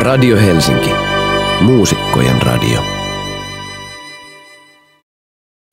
[0.00, 0.90] Radio Helsinki.
[1.60, 2.84] Muusikkojen radio.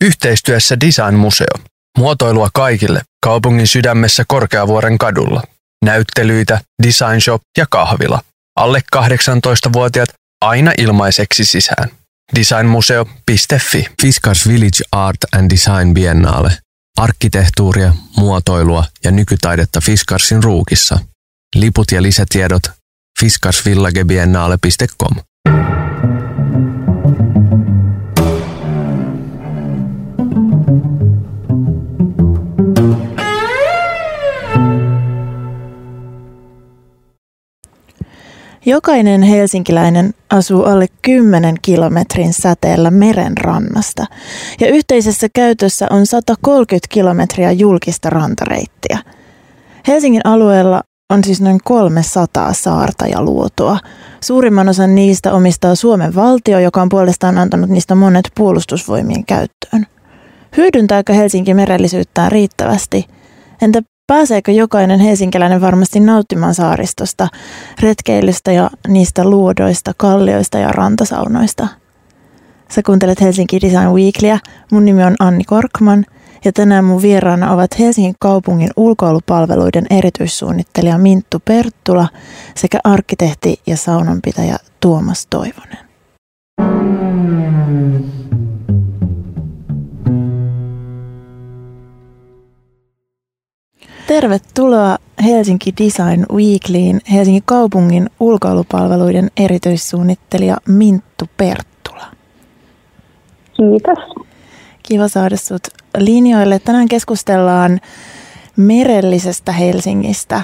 [0.04, 1.48] Yhteistyössä Design Museo.
[1.98, 5.44] Muotoilua kaikille kaupungin sydämessä Korkeavuoren kadulla.
[5.86, 8.22] Näyttelyitä, design shop ja kahvila.
[8.56, 10.10] Alle 18-vuotiaat
[10.46, 11.90] aina ilmaiseksi sisään.
[12.36, 16.58] Designmuseo.fi Fiskars Village Art and Design Biennale.
[16.98, 21.00] Arkkitehtuuria, muotoilua ja nykytaidetta Fiskarsin ruukissa.
[21.56, 22.77] Liput ja lisätiedot
[23.20, 25.16] fiskarsvillagebiennale.com.
[38.68, 44.06] Jokainen helsinkiläinen asuu alle 10 kilometrin säteellä meren rannasta
[44.60, 49.00] ja yhteisessä käytössä on 130 kilometriä julkista rantareittiä.
[49.88, 53.80] Helsingin alueella on siis noin 300 saarta ja luotoa.
[54.22, 59.86] Suurimman osan niistä omistaa Suomen valtio, joka on puolestaan antanut niistä monet puolustusvoimien käyttöön.
[60.58, 63.06] Hyödyntääkö Helsinki merellisyyttään riittävästi?
[63.62, 67.28] Entä Pääseekö jokainen helsinkiläinen varmasti nauttimaan saaristosta,
[67.80, 71.68] retkeilystä ja niistä luodoista, kallioista ja rantasaunoista?
[72.72, 74.40] Sä kuuntelet Helsinki Design Weeklyä.
[74.72, 76.06] Mun nimi on Anni Korkman
[76.46, 82.08] ja tänään mun vieraana ovat Helsingin kaupungin ulkoilupalveluiden erityissuunnittelija Minttu Perttula
[82.56, 85.88] sekä arkkitehti ja saunanpitäjä Tuomas Toivonen.
[94.08, 102.06] Tervetuloa Helsinki Design Weeklyin Helsingin kaupungin ulkoilupalveluiden erityissuunnittelija Minttu Perttula.
[103.58, 104.27] Kiitos.
[104.88, 106.60] Kiva saada sut linjoille.
[106.60, 107.80] Tänään keskustellaan
[108.56, 110.42] merellisestä Helsingistä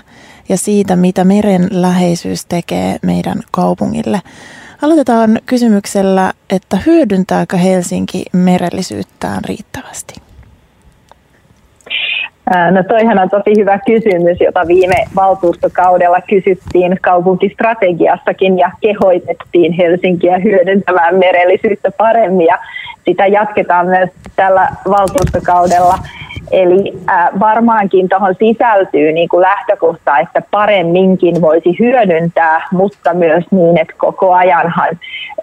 [0.50, 4.22] ja siitä, mitä meren läheisyys tekee meidän kaupungille.
[4.82, 10.14] Aloitetaan kysymyksellä, että hyödyntääkö Helsinki merellisyyttään riittävästi?
[12.72, 21.16] No toihan on tosi hyvä kysymys, jota viime valtuustokaudella kysyttiin kaupunkistrategiassakin ja kehoitettiin Helsinkiä hyödyntämään
[21.16, 22.58] merellisyyttä paremmin ja
[23.06, 26.00] sitä jatketaan myös tällä valtuustokaudella.
[26.54, 33.78] Eli äh, varmaankin tuohon sisältyy niin kuin lähtökohta, että paremminkin voisi hyödyntää, mutta myös niin,
[33.78, 34.90] että koko ajanhan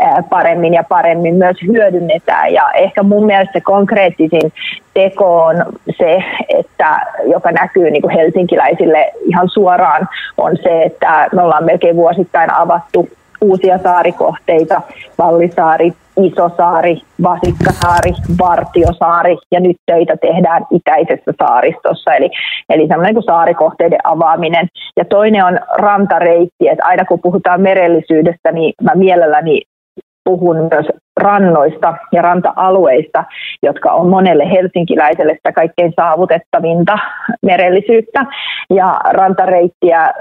[0.02, 2.52] äh, paremmin ja paremmin myös hyödynnetään.
[2.52, 4.52] Ja ehkä mun mielestä konkreettisin
[4.94, 5.56] teko on
[5.98, 11.96] se, että, joka näkyy niin kuin helsinkiläisille ihan suoraan, on se, että me ollaan melkein
[11.96, 13.08] vuosittain avattu
[13.40, 14.80] uusia saarikohteita,
[15.18, 15.92] Vallisaari,
[16.22, 22.30] Isosaari, Vasikkasaari, Vartiosaari ja nyt töitä tehdään itäisessä saaristossa, eli,
[22.68, 24.68] eli semmoinen kuin saarikohteiden avaaminen.
[24.96, 29.62] Ja toinen on rantareitti, että aina kun puhutaan merellisyydestä, niin mä mielelläni
[30.24, 30.86] puhun myös
[31.20, 33.24] rannoista ja ranta-alueista,
[33.62, 36.98] jotka on monelle helsinkiläiselle sitä kaikkein saavutettavinta
[37.42, 38.26] merellisyyttä.
[38.70, 40.12] Ja rantareittiä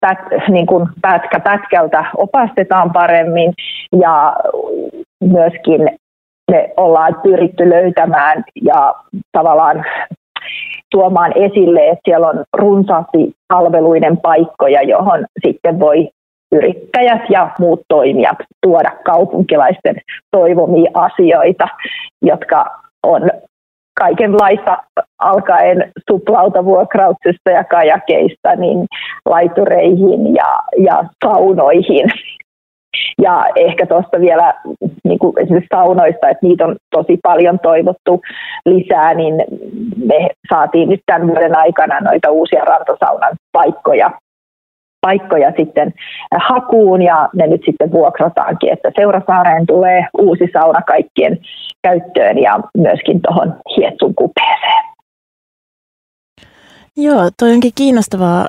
[0.00, 3.52] pät, niin kuin pätkä pätkältä opastetaan paremmin
[4.00, 4.36] ja
[5.24, 5.80] myöskin
[6.50, 8.94] me ollaan pyritty löytämään ja
[9.32, 9.84] tavallaan
[10.90, 16.08] tuomaan esille, että siellä on runsaasti palveluiden paikkoja, johon sitten voi
[16.52, 19.96] yrittäjät ja muut toimijat tuoda kaupunkilaisten
[20.30, 21.68] toivomia asioita,
[22.22, 22.64] jotka
[23.02, 23.30] on
[23.98, 24.76] kaikenlaista
[25.18, 28.86] alkaen suplautavuokrauksesta ja kajakeista niin
[29.26, 32.06] laitureihin ja, ja saunoihin.
[33.22, 34.54] Ja ehkä tuosta vielä
[35.04, 38.20] niin kuin esimerkiksi saunoista, että niitä on tosi paljon toivottu
[38.66, 39.34] lisää, niin
[39.96, 44.10] me saatiin nyt tämän vuoden aikana noita uusia rantasaunan paikkoja
[45.08, 45.94] paikkoja sitten
[46.48, 51.38] hakuun ja ne nyt sitten vuokrataankin, että Seurasaareen tulee uusi sauna kaikkien
[51.82, 54.84] käyttöön ja myöskin tuohon Hietsun kupeeseen.
[56.96, 58.46] Joo, toi onkin kiinnostavaa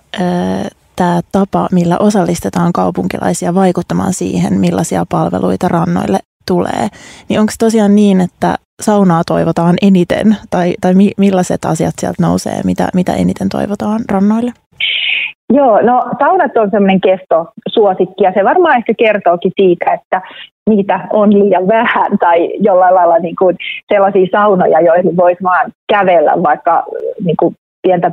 [0.96, 6.88] tämä tapa, millä osallistetaan kaupunkilaisia vaikuttamaan siihen, millaisia palveluita rannoille tulee.
[7.30, 12.62] Niin onko tosiaan niin, että saunaa toivotaan eniten, tai, tai mi, millaiset asiat sieltä nousee,
[12.64, 14.52] mitä, mitä eniten toivotaan rannoille?
[15.54, 20.22] Joo, no saunat on semmoinen kestosuosikki ja se varmaan ehkä kertookin siitä, että
[20.70, 23.58] niitä on liian vähän tai jollain lailla niin kuin
[23.94, 26.84] sellaisia saunoja, joihin voisi vaan kävellä vaikka
[27.26, 28.12] niin kuin pientä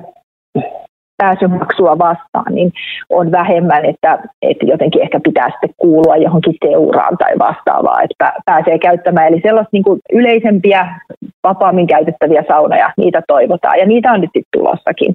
[1.16, 2.72] pääsymaksua vastaan, niin
[3.10, 8.78] on vähemmän, että, että jotenkin ehkä pitää sitten kuulua johonkin seuraan tai vastaavaa, että pääsee
[8.78, 9.28] käyttämään.
[9.28, 10.88] Eli sellaista niin kuin yleisempiä,
[11.44, 15.14] vapaammin käytettäviä saunoja, niitä toivotaan ja niitä on nyt tulossakin.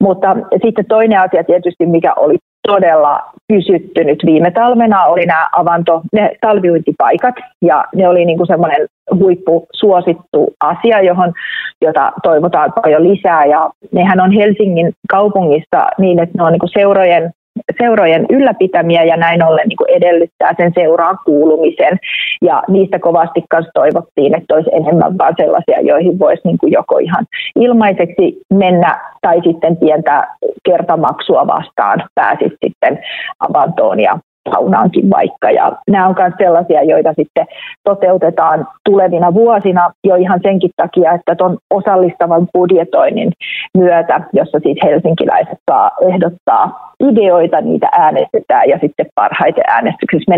[0.00, 2.38] Mutta sitten toinen asia tietysti, mikä oli
[2.68, 4.18] todella pysyttynyt.
[4.26, 11.02] Viime talvena oli nämä avanto, ne talviuintipaikat ja ne oli niin kuin semmoinen huippusuosittu asia,
[11.02, 11.32] johon,
[11.80, 17.32] jota toivotaan paljon lisää ja nehän on Helsingin kaupungissa niin, että ne on niin seurojen
[17.78, 21.98] seurojen ylläpitämiä ja näin ollen niin edellyttää sen seuraan kuulumisen.
[22.42, 27.26] Ja niistä kovasti myös toivottiin, että olisi enemmän vaan sellaisia, joihin voisi niin joko ihan
[27.60, 30.26] ilmaiseksi mennä tai sitten pientä
[30.64, 32.98] kertamaksua vastaan pääsit sitten
[33.40, 34.18] avantoon ja
[34.50, 35.50] saunaankin vaikka.
[35.50, 37.46] Ja nämä on myös sellaisia, joita sitten
[37.84, 43.32] toteutetaan tulevina vuosina jo ihan senkin takia, että tuon osallistavan budjetoinnin
[43.78, 50.34] myötä, jossa siis helsinkiläiset saa ehdottaa ideoita, niitä äänestetään ja sitten parhaiten äänestyksessä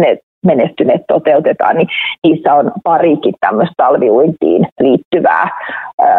[0.47, 1.88] menestyneet toteutetaan, niin
[2.25, 5.49] niissä on parikin tämmöistä talviuintiin liittyvää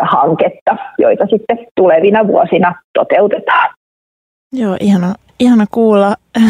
[0.02, 3.70] hanketta, joita sitten tulevina vuosina toteutetaan.
[4.54, 6.16] Joo, ihana, ihana kuulla.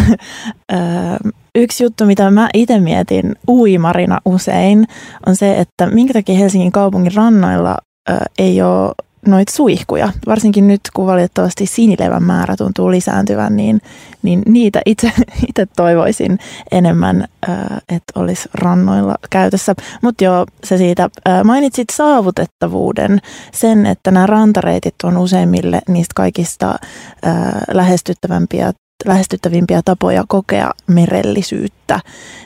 [1.56, 4.88] Yksi juttu, mitä mä itse mietin uimarina usein,
[5.26, 7.78] on se, että minkä takia Helsingin kaupungin rannoilla
[8.38, 8.94] ei ole
[9.26, 13.82] noita suihkuja, varsinkin nyt kun valitettavasti sinilevän määrä tuntuu lisääntyvän, niin,
[14.24, 15.12] niin niitä itse,
[15.50, 16.40] itse toivoisin
[16.72, 17.28] enemmän,
[17.90, 19.76] että olisi rannoilla käytössä.
[20.02, 21.10] Mutta joo, se siitä
[21.44, 23.20] mainitsit saavutettavuuden,
[23.52, 26.76] sen, että nämä rantareitit on useimmille niistä kaikista
[27.74, 28.74] lähestyttävämpiä
[29.06, 32.00] lähestyttävimpiä tapoja kokea merellisyyttä,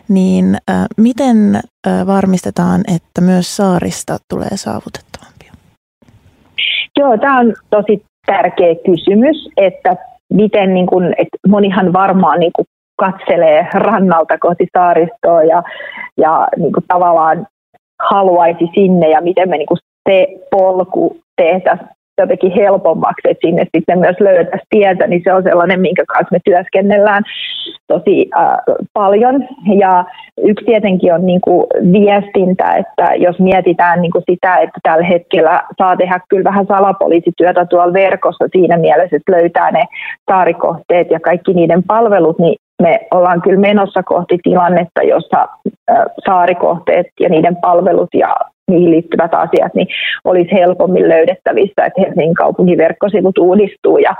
[0.07, 5.10] niin äh, miten äh, varmistetaan, että myös saarista tulee saavutettavampia?
[7.01, 9.95] Joo, tämä on tosi tärkeä kysymys, että
[10.33, 12.65] miten niin kun, että monihan varmaan niin kun
[12.99, 15.63] katselee rannalta kohti saaristoa ja,
[16.17, 17.47] ja niin kun tavallaan
[17.99, 19.77] haluaisi sinne ja miten me niin kun
[20.09, 21.89] se polku tehtäisiin
[22.21, 26.39] jotenkin helpommaksi, että sinne sitten myös löytäisi tietä, niin se on sellainen, minkä kanssa me
[26.45, 27.23] työskennellään
[27.87, 28.53] tosi äh,
[28.93, 29.47] paljon.
[29.79, 30.05] Ja
[30.43, 35.61] yksi tietenkin on niin kuin viestintä, että jos mietitään niin kuin sitä, että tällä hetkellä
[35.77, 39.83] saa tehdä kyllä vähän salapoliisityötä tuolla verkossa siinä mielessä, että löytää ne
[40.31, 45.47] saarikohteet ja kaikki niiden palvelut, niin me ollaan kyllä menossa kohti tilannetta, jossa
[46.25, 48.35] saarikohteet ja niiden palvelut ja
[48.69, 49.87] niihin liittyvät asiat, niin
[50.23, 54.15] olisi helpommin löydettävissä, että Helsingin kaupungin verkkosivut uudistuu ja,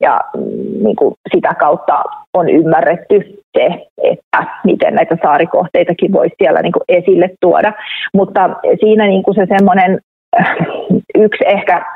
[0.00, 0.42] ja mm,
[0.84, 2.02] niin kuin sitä kautta
[2.34, 7.72] on ymmärretty se, että miten näitä saarikohteitakin voisi siellä niin kuin esille tuoda.
[8.14, 8.50] Mutta
[8.80, 10.00] siinä niin kuin se semmoinen
[10.40, 10.56] äh,
[11.14, 11.86] yksi ehkä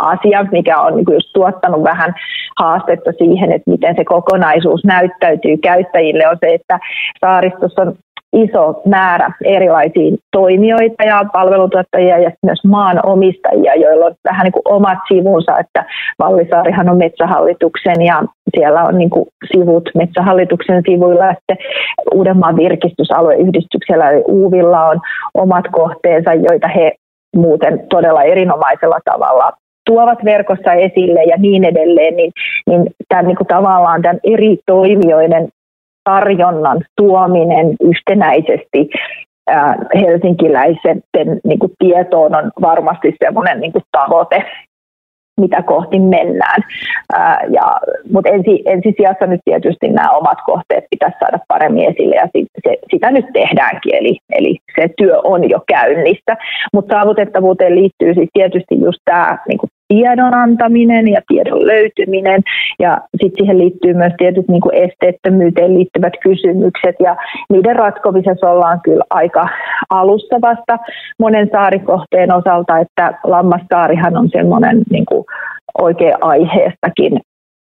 [0.00, 2.14] asia, mikä on niin just tuottanut vähän
[2.58, 6.78] haastetta siihen, että miten se kokonaisuus näyttäytyy käyttäjille, on se, että
[7.20, 7.94] saaristossa on
[8.32, 14.98] iso määrä erilaisia toimijoita ja palvelutuottajia ja myös maanomistajia, joilla on vähän niin kuin omat
[15.08, 15.84] sivunsa, että
[16.18, 18.22] Vallisaarihan on metsähallituksen ja
[18.56, 21.26] siellä on niin kuin sivut metsähallituksen sivuilla.
[21.26, 21.56] Ja sitten
[22.14, 25.00] Uudenmaan virkistysalueyhdistyksellä eli Uuvilla on
[25.34, 26.92] omat kohteensa, joita he
[27.36, 29.52] muuten todella erinomaisella tavalla
[29.86, 32.32] tuovat verkossa esille ja niin edelleen, niin,
[32.66, 35.48] niin tämän niin kuin tavallaan tämän eri toimijoiden
[36.04, 38.90] tarjonnan tuominen yhtenäisesti
[40.00, 41.02] helsinkiläisten
[41.44, 44.44] niin kuin tietoon on varmasti semmoinen niin kuin tavoite,
[45.40, 46.62] mitä kohti mennään.
[47.12, 47.80] Ää, ja,
[48.12, 52.76] mutta ensi, ensisijassa nyt tietysti nämä omat kohteet pitäisi saada paremmin esille ja sit, se,
[52.90, 56.36] sitä nyt tehdäänkin, eli, eli se työ on jo käynnissä.
[56.72, 59.58] Mutta saavutettavuuteen liittyy siis tietysti just tämä niin
[59.90, 62.40] tiedon antaminen ja tiedon löytyminen.
[62.78, 67.16] Ja sitten siihen liittyy myös tietyt niin kuin esteettömyyteen liittyvät kysymykset ja
[67.52, 69.48] niiden ratkomisessa ollaan kyllä aika
[69.90, 70.78] alusta vasta
[71.18, 75.24] monen saarikohteen osalta, että Lammastaarihan on semmoinen niin kuin
[75.78, 77.20] oikein aiheestakin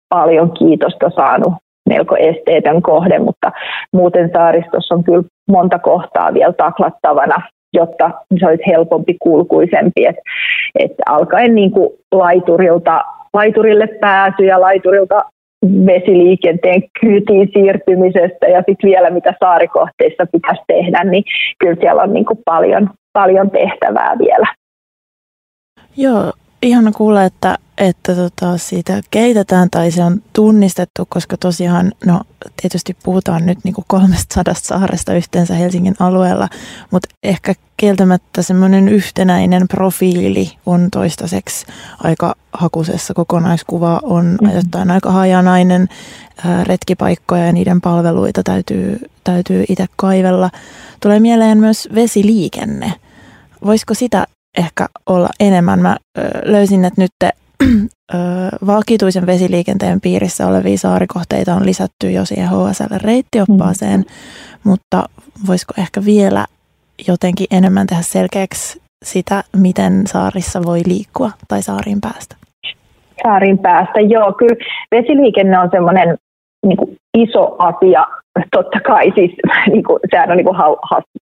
[0.09, 1.53] paljon kiitosta saanut
[1.89, 3.51] melko esteetön kohde, mutta
[3.93, 7.41] muuten saaristossa on kyllä monta kohtaa vielä taklattavana
[7.73, 10.05] jotta se olisi helpompi kulkuisempi.
[10.05, 10.15] Et,
[10.79, 15.21] et alkaen niin kuin laiturilta, laiturille pääsy ja laiturilta
[15.65, 21.23] vesiliikenteen kyytiin siirtymisestä ja sitten vielä mitä saarikohteissa pitäisi tehdä, niin
[21.59, 24.47] kyllä siellä on niin kuin paljon, paljon tehtävää vielä.
[25.97, 32.21] Joo, ihana kuulla, että, että tota siitä kehitetään tai se on tunnistettu, koska tosiaan, no
[32.61, 36.47] tietysti puhutaan nyt niin kuin 300 saaresta yhteensä Helsingin alueella,
[36.91, 41.65] mutta ehkä kieltämättä semmoinen yhtenäinen profiili on toistaiseksi
[42.03, 43.13] aika hakusessa.
[43.13, 44.55] Kokonaiskuva on mm-hmm.
[44.57, 45.87] jotain aika hajanainen,
[46.63, 50.49] retkipaikkoja ja niiden palveluita täytyy, täytyy itse kaivella.
[50.99, 52.93] Tulee mieleen myös vesiliikenne.
[53.65, 55.79] Voisiko sitä ehkä olla enemmän.
[55.79, 55.97] Mä
[56.43, 57.11] löysin, että nyt
[58.67, 64.05] vakituisen vesiliikenteen piirissä olevia saarikohteita on lisätty jo siihen HSL-reittioppaaseen, mm.
[64.63, 65.03] mutta
[65.47, 66.45] voisiko ehkä vielä
[67.07, 72.35] jotenkin enemmän tehdä selkeäksi sitä, miten saarissa voi liikkua tai saariin päästä?
[73.23, 74.33] Saariin päästä, joo.
[74.33, 74.55] Kyllä
[74.91, 76.17] vesiliikenne on semmoinen
[76.65, 78.05] niin kuin iso asia.
[78.51, 79.31] Totta kai siis,
[79.73, 80.57] niin kuin, sehän on niin kuin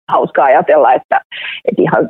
[0.08, 1.22] hauska ajatella, että,
[1.66, 2.10] että ihan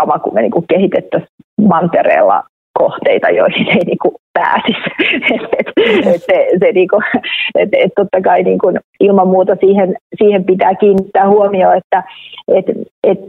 [0.00, 1.30] sama kuin me niin kehitettäisiin
[1.68, 2.42] mantereella
[2.78, 4.90] kohteita, joihin ei niin kuin pääsisi.
[5.34, 5.66] et, et,
[6.06, 7.02] et, se, se niin kuin,
[7.58, 12.02] et, et totta kai niin kuin ilman muuta siihen, siihen pitää kiinnittää huomioon, että
[12.48, 12.66] et,
[13.04, 13.20] et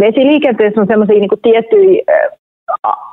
[0.00, 2.02] vesiliikenteessä on sellaisia niin tiettyjä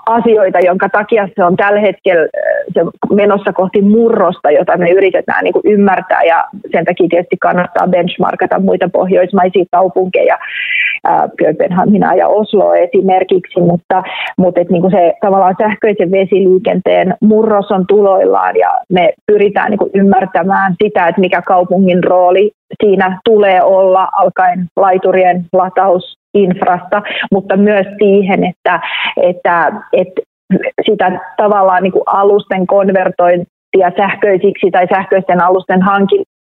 [0.05, 2.27] asioita, jonka takia se on tällä hetkellä
[2.73, 2.81] se
[3.13, 6.23] menossa kohti murrosta, jota me yritetään niin kuin ymmärtää.
[6.23, 10.37] Ja sen takia tietysti kannattaa benchmarkata muita pohjoismaisia kaupunkeja,
[11.37, 14.03] Kööpenhaminaa ja Osloa esimerkiksi, mutta,
[14.37, 19.79] mutta et niin kuin se tavallaan sähköisen vesiliikenteen murros on tuloillaan ja me pyritään niin
[19.79, 22.51] kuin ymmärtämään sitä, että mikä kaupungin rooli
[22.83, 27.01] siinä tulee olla alkaen laiturien lataus infrasta,
[27.31, 28.79] mutta myös siihen, että,
[29.21, 30.21] että, että
[30.85, 36.35] sitä tavallaan niin kuin alusten konvertointia sähköisiksi tai sähköisten alusten hankintaa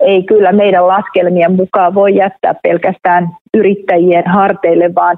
[0.00, 5.16] ei kyllä meidän laskelmien mukaan voi jättää pelkästään yrittäjien harteille, vaan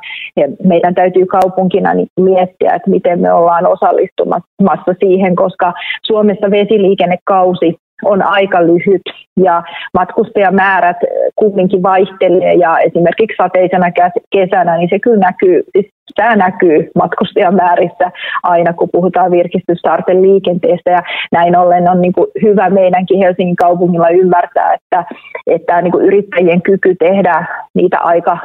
[0.65, 1.91] meidän täytyy kaupunkina
[2.21, 5.73] miettiä, että miten me ollaan osallistumassa siihen, koska
[6.07, 9.03] Suomessa vesiliikennekausi on aika lyhyt
[9.37, 9.63] ja
[9.95, 10.97] matkustajamäärät
[11.37, 13.87] kumminkin vaihtelee ja esimerkiksi sateisena
[14.31, 18.11] kesänä, niin se kyllä näkyy, siis tämä näkyy matkustajamäärissä
[18.43, 20.91] aina, kun puhutaan virkistyssaarten liikenteestä.
[20.91, 25.05] Ja näin ollen on niin kuin hyvä meidänkin Helsingin kaupungilla ymmärtää, että,
[25.47, 28.39] että niin kuin yrittäjien kyky tehdä niitä aika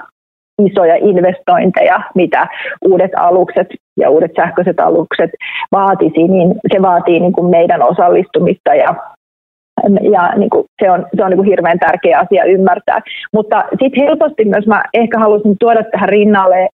[0.59, 2.47] isoja investointeja, mitä
[2.85, 5.31] uudet alukset ja uudet sähköiset alukset
[5.71, 8.95] vaatisi, niin se vaatii niin kuin meidän osallistumista ja
[10.11, 12.99] ja niin kuin, se on, se on niin kuin hirveän tärkeä asia ymmärtää.
[13.33, 16.69] Mutta sitten helposti myös mä ehkä haluaisin tuoda tähän rinnalle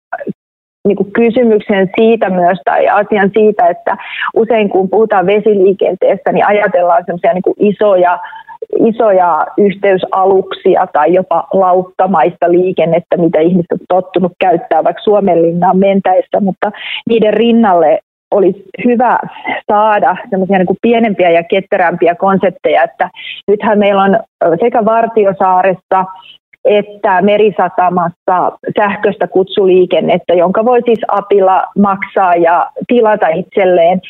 [0.88, 3.96] niin kuin kysymyksen siitä myös tai asian siitä, että
[4.34, 8.18] usein kun puhutaan vesiliikenteestä, niin ajatellaan semmoisia niin isoja
[8.78, 16.40] isoja yhteysaluksia tai jopa lauttamaista liikennettä, mitä ihmiset on tottunut käyttää vaikka Suomen linnaan mentäessä,
[16.40, 16.72] mutta
[17.08, 17.98] niiden rinnalle
[18.32, 19.18] olisi hyvä
[19.70, 23.10] saada semmoisia niin pienempiä ja ketterämpiä konsepteja, että
[23.48, 24.18] nythän meillä on
[24.60, 26.04] sekä Vartiosaaressa
[26.64, 34.00] että merisatamassa sähköistä kutsuliikennettä, jonka voi siis apilla maksaa ja tilata itselleen.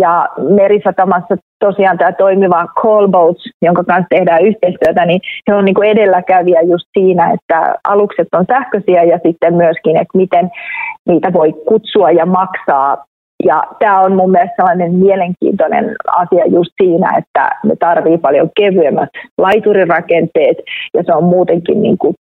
[0.00, 5.20] Ja merisatamassa tosiaan tämä toimiva Callboats, jonka kanssa tehdään yhteistyötä, niin
[5.50, 10.50] se on niin edelläkävijä just siinä, että alukset on sähköisiä ja sitten myöskin, että miten
[11.08, 13.04] niitä voi kutsua ja maksaa
[13.44, 19.10] ja tämä on mun mielestä sellainen mielenkiintoinen asia just siinä, että me tarvii paljon kevyemmät
[19.38, 20.56] laiturirakenteet
[20.94, 22.14] ja se on muutenkin niin kuin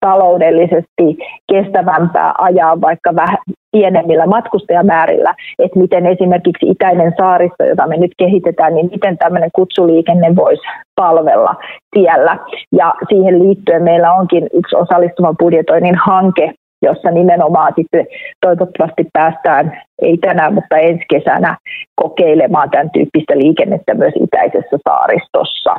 [0.00, 1.18] taloudellisesti
[1.52, 3.38] kestävämpää ajaa vaikka vähän
[3.72, 10.36] pienemmillä matkustajamäärillä, että miten esimerkiksi itäinen saaristo, jota me nyt kehitetään, niin miten tämmöinen kutsuliikenne
[10.36, 10.62] voisi
[10.94, 11.54] palvella
[11.90, 12.38] tiellä.
[12.72, 18.06] Ja siihen liittyen meillä onkin yksi osallistuvan budjetoinnin hanke, jossa nimenomaan sitten
[18.40, 21.56] toivottavasti päästään, ei tänään, mutta ensi kesänä
[22.02, 25.70] kokeilemaan tämän tyyppistä liikennettä myös itäisessä saaristossa.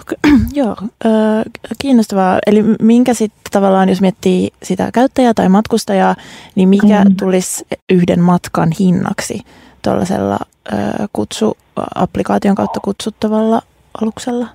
[0.00, 0.16] Okay,
[0.60, 0.76] joo,
[1.82, 2.38] kiinnostavaa.
[2.46, 6.14] Eli minkä sitten tavallaan, jos miettii sitä käyttäjää tai matkustajaa,
[6.54, 7.16] niin mikä mm.
[7.18, 9.40] tulisi yhden matkan hinnaksi
[9.82, 10.38] tuollaisella
[11.12, 13.60] kutsuapplikaation kautta kutsuttavalla
[14.02, 14.46] aluksella?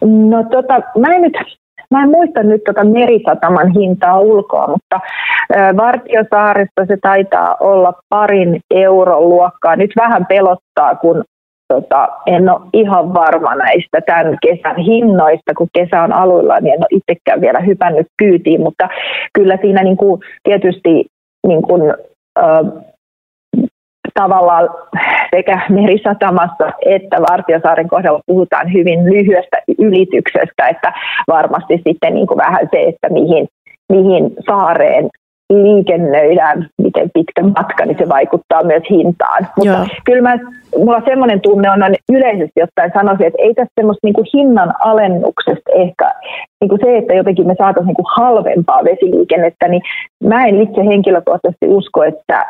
[0.00, 1.32] No tota, mä en nyt
[1.90, 5.00] Mä en muista nyt tota merisataman hintaa ulkoa, mutta
[5.76, 9.76] Vartiosaaresta se taitaa olla parin euron luokkaa.
[9.76, 11.24] Nyt vähän pelottaa, kun
[11.68, 16.80] tota, en ole ihan varma näistä tämän kesän hinnoista, kun kesä on aluilla, niin en
[16.80, 18.88] ole itsekään vielä hypännyt kyytiin, mutta
[19.34, 21.06] kyllä siinä niin kuin, tietysti
[21.46, 21.82] niin kuin,
[24.14, 24.68] tavallaan
[25.36, 30.92] sekä merisatamassa että Vartiosaaren kohdalla puhutaan hyvin lyhyestä ylityksestä, että
[31.28, 33.48] varmasti sitten niin kuin vähän se, että mihin,
[33.88, 35.10] mihin saareen
[35.50, 39.46] liikennöidään, miten pitkä matka, niin se vaikuttaa myös hintaan.
[39.56, 39.86] Mutta Joo.
[40.04, 40.38] kyllä mä,
[40.76, 44.72] mulla semmoinen tunne on, on yleisesti ottaen sanoisin, että ei tässä semmoista niin kuin hinnan
[44.80, 46.12] alennuksesta ehkä,
[46.60, 49.82] niin kuin se, että jotenkin me saataisiin niin kuin halvempaa vesiliikennettä, niin
[50.24, 52.46] mä en itse henkilökohtaisesti usko, että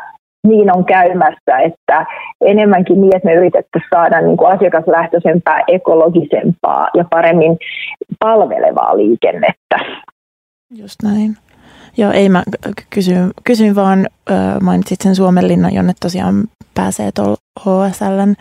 [0.47, 2.05] niin on käymässä, että
[2.41, 7.57] enemmänkin niin, että me yritettäisiin saada niin kuin asiakaslähtöisempää, ekologisempaa ja paremmin
[8.19, 9.77] palvelevaa liikennettä.
[10.75, 11.37] Just näin.
[11.97, 12.43] Joo, ei mä
[12.89, 14.07] kysyn, kysyn vaan,
[14.61, 16.43] mainitsit sen Suomenlinnan, jonne tosiaan
[16.75, 18.35] pääsee tuolla HSLn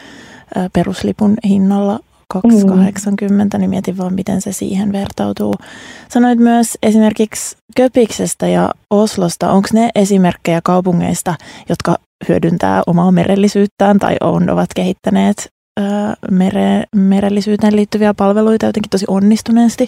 [0.73, 1.99] peruslipun hinnalla
[2.31, 3.61] 280, mm.
[3.61, 5.55] niin mietin vaan, miten se siihen vertautuu.
[6.09, 9.51] Sanoit myös esimerkiksi Köpiksestä ja Oslosta.
[9.51, 11.35] Onko ne esimerkkejä kaupungeista,
[11.69, 11.95] jotka
[12.29, 15.49] hyödyntää omaa merellisyyttään tai on, ovat kehittäneet
[15.81, 15.83] ö,
[16.31, 19.87] mere, merellisyyteen liittyviä palveluita jotenkin tosi onnistuneesti?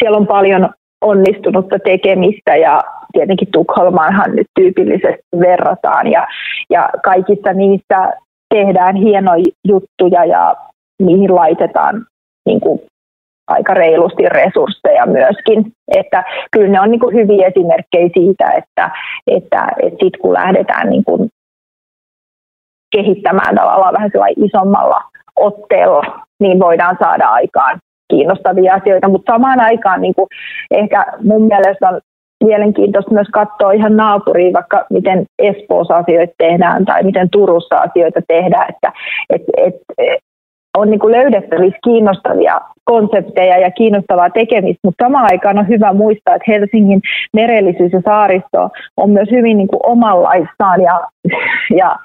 [0.00, 0.68] Siellä on paljon
[1.00, 2.80] onnistunutta tekemistä ja
[3.12, 6.26] tietenkin Tukholmaanhan nyt tyypillisesti verrataan ja,
[6.70, 8.12] ja kaikissa niistä
[8.54, 10.56] tehdään hienoja juttuja ja
[11.02, 12.06] niihin laitetaan
[12.46, 12.80] niin kuin
[13.48, 15.72] aika reilusti resursseja myöskin.
[15.96, 18.90] Että kyllä ne on niin kuin hyviä esimerkkejä siitä, että,
[19.26, 21.28] että, että sit kun lähdetään niin kuin
[22.96, 25.00] kehittämään tavallaan vähän isommalla
[25.36, 26.02] otteella,
[26.40, 27.78] niin voidaan saada aikaan
[28.10, 30.26] kiinnostavia asioita, mutta samaan aikaan niin kuin
[30.70, 32.00] ehkä mun mielestä on
[32.44, 38.66] mielenkiintoista myös katsoa ihan naapuriin, vaikka miten Espoossa asioita tehdään tai miten Turussa asioita tehdään,
[38.68, 38.92] että
[39.30, 39.74] et, et,
[40.76, 46.34] on niin kuin löydettävissä kiinnostavia konsepteja ja kiinnostavaa tekemistä, mutta samaan aikaan on hyvä muistaa,
[46.34, 47.00] että Helsingin
[47.32, 51.00] merellisyys ja saaristo on myös hyvin niin kuin omanlaistaan ja,
[51.76, 51.96] ja,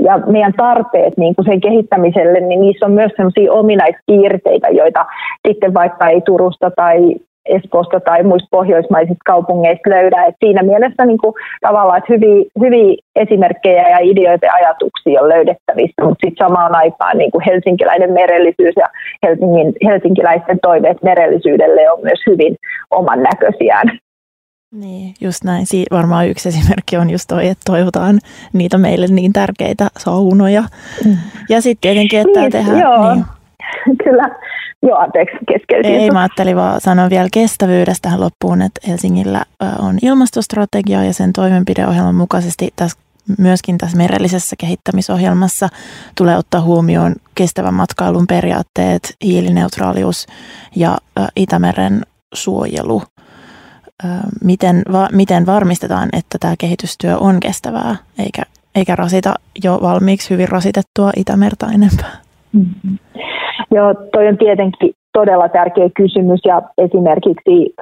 [0.00, 5.06] ja meidän tarpeet niin kuin sen kehittämiselle, niin niissä on myös sellaisia ominaispiirteitä, joita
[5.48, 7.16] sitten vaikka ei Turusta tai
[7.48, 10.24] Espoosta tai muista pohjoismaisista kaupungeista löydä.
[10.24, 15.28] Et siinä mielessä niin kuin, tavallaan, että hyviä, hyviä esimerkkejä ja ideoita ja ajatuksia on
[15.28, 18.88] löydettävissä, mutta sitten samaan aikaan niin kuin helsinkiläinen merellisyys ja
[19.26, 22.56] Helsingin, helsinkiläisten toiveet merellisyydelle on myös hyvin
[22.90, 23.98] oman näköisiään.
[24.74, 25.66] Niin, just näin.
[25.66, 28.18] Siin varmaan yksi esimerkki on just toi, että toivotaan
[28.52, 30.62] niitä meille niin tärkeitä saunoja.
[31.04, 31.16] Mm.
[31.48, 32.80] Ja sitten tietenkin, että niin, tehdään...
[32.80, 33.24] Joo, niin.
[34.04, 34.28] kyllä.
[34.86, 35.94] Joo, anteeksi, keskeytin.
[35.94, 39.42] Ei, mä ajattelin vaan sanoa vielä kestävyydestä tähän loppuun, että Helsingillä
[39.78, 42.98] on ilmastostrategia ja sen toimenpideohjelman mukaisesti tässä
[43.38, 45.68] myöskin tässä merellisessä kehittämisohjelmassa
[46.14, 50.26] tulee ottaa huomioon kestävän matkailun periaatteet, hiilineutraalius
[50.76, 50.98] ja
[51.36, 52.02] Itämeren
[52.34, 53.02] suojelu.
[54.44, 58.42] Miten, va, miten varmistetaan, että tämä kehitystyö on kestävää, eikä,
[58.74, 62.12] eikä rasita jo valmiiksi hyvin rasitettua Itämerta enempää?
[62.52, 62.98] Mm-hmm.
[63.70, 67.74] Joo, toi on tietenkin todella tärkeä kysymys ja esimerkiksi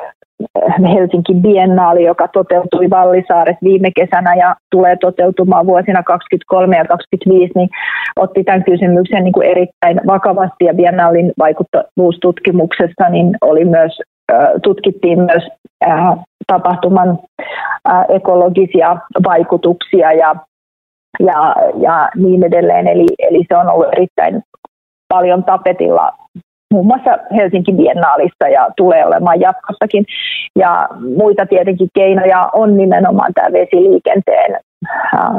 [0.56, 7.52] eh, Helsinki Biennaali, joka toteutui Vallisaaret viime kesänä ja tulee toteutumaan vuosina 2023 ja 2025,
[7.54, 7.68] niin
[8.16, 14.00] otti tämän kysymyksen niin kuin erittäin vakavasti ja Biennaalin vaikuttavuustutkimuksessa niin oli myös,
[14.62, 15.44] tutkittiin myös
[16.46, 17.18] tapahtuman
[18.08, 20.34] ekologisia vaikutuksia ja
[21.20, 22.88] ja, ja niin edelleen.
[22.88, 24.42] Eli, eli se on ollut erittäin
[25.14, 26.10] paljon tapetilla
[26.74, 30.04] muun muassa Helsinki Biennaalissa ja tulee olemaan jatkossakin.
[30.58, 34.50] Ja muita tietenkin keinoja on nimenomaan tämä vesiliikenteen
[35.14, 35.36] äh,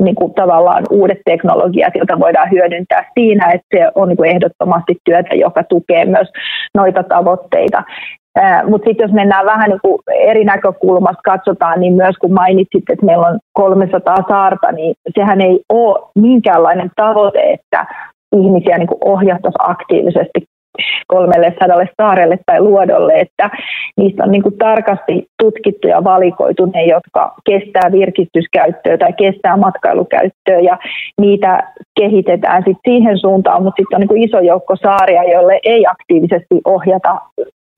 [0.00, 4.94] niin kuin tavallaan uudet teknologiat, joita voidaan hyödyntää siinä, että se on niin kuin ehdottomasti
[5.04, 6.28] työtä, joka tukee myös
[6.74, 7.82] noita tavoitteita.
[8.38, 9.98] Äh, Mutta sitten jos mennään vähän niin kuin
[10.30, 15.60] eri näkökulmasta katsotaan, niin myös kun mainitsit, että meillä on 300 saarta, niin sehän ei
[15.68, 17.86] ole minkäänlainen tavoite, että
[18.44, 20.40] ihmisiä niin ohjattaisiin aktiivisesti
[21.06, 23.50] kolmelle sadalle saarelle tai luodolle, että
[23.96, 30.60] niistä on niin kuin tarkasti tutkittu ja valikoitu ne, jotka kestää virkistyskäyttöä tai kestää matkailukäyttöä
[30.60, 30.78] ja
[31.20, 35.84] niitä kehitetään sitten siihen suuntaan, mutta sitten on niin kuin iso joukko saaria, joille ei
[35.86, 37.20] aktiivisesti ohjata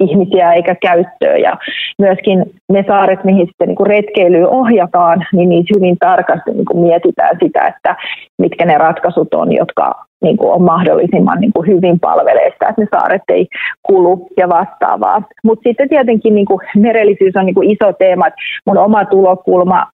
[0.00, 1.36] ihmisiä eikä käyttöä.
[1.36, 1.56] Ja
[1.98, 7.36] myöskin ne saaret, mihin sitten niin retkeilyä ohjataan, niin niissä hyvin tarkasti niin kuin mietitään
[7.42, 7.96] sitä, että
[8.38, 12.82] mitkä ne ratkaisut on, jotka niin kuin on mahdollisimman niin kuin hyvin palvelee sitä, että
[12.82, 13.46] ne saaret ei
[13.82, 15.22] kulu ja vastaavaa.
[15.44, 18.24] Mutta sitten tietenkin niin kuin merellisyys on niin kuin iso teema.
[18.66, 19.86] Mun oma tulokulma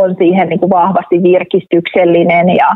[0.00, 2.68] on siihen niin kuin vahvasti virkistyksellinen ja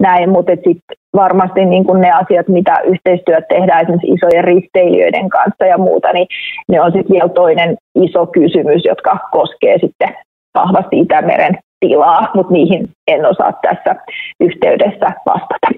[0.00, 5.64] näin, mutta sitten varmasti niin kuin ne asiat, mitä yhteistyöt tehdään esimerkiksi isojen risteilijöiden kanssa
[5.66, 6.26] ja muuta, niin
[6.68, 10.16] ne on sitten vielä toinen iso kysymys, jotka koskee sitten
[10.54, 13.96] vahvasti Itämeren tilaa, mutta niihin en osaa tässä
[14.40, 15.68] yhteydessä vastata.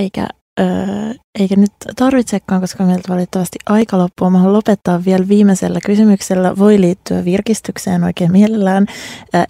[0.00, 0.26] Eikä,
[0.60, 4.30] öö, eikä nyt tarvitsekaan, koska meiltä valitettavasti aika loppuu.
[4.30, 6.56] Mä haluan lopettaa vielä viimeisellä kysymyksellä.
[6.58, 8.86] Voi liittyä virkistykseen oikein mielellään.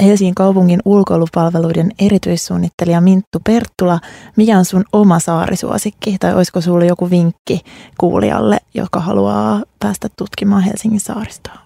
[0.02, 4.00] Helsingin kaupungin ulkoilupalveluiden erityissuunnittelija Minttu Perttula.
[4.36, 6.16] Mikä on sun oma saarisuosikki?
[6.20, 7.60] Tai olisiko sulla joku vinkki
[7.98, 11.63] kuulijalle, joka haluaa päästä tutkimaan Helsingin saaristoa?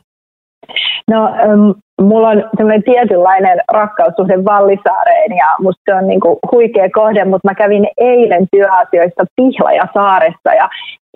[1.10, 7.24] No, um, mulla on semmoinen tietynlainen rakkaussuhde Vallisaareen ja musta se on niinku huikea kohde,
[7.24, 9.88] mutta mä kävin eilen työasioista Pihla ja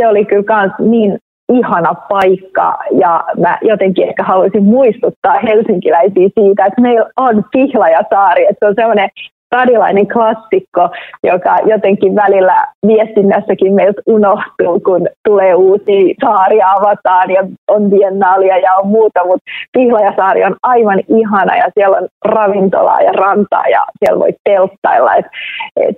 [0.01, 1.19] se oli kyllä kans niin
[1.53, 8.57] ihana paikka ja mä jotenkin ehkä haluaisin muistuttaa helsinkiläisiä siitä, että meillä on Pihlajasaari, että
[8.59, 9.09] se on semmoinen
[9.53, 10.89] stadilainen klassikko,
[11.23, 18.75] joka jotenkin välillä viestinnässäkin meiltä unohtuu, kun tulee uusia saaria avataan ja on biennaalia ja
[18.75, 24.21] on muuta, mutta Pihlajasaari on aivan ihana ja siellä on ravintolaa ja rantaa ja siellä
[24.21, 25.31] voi telttailla, että
[25.77, 25.97] et,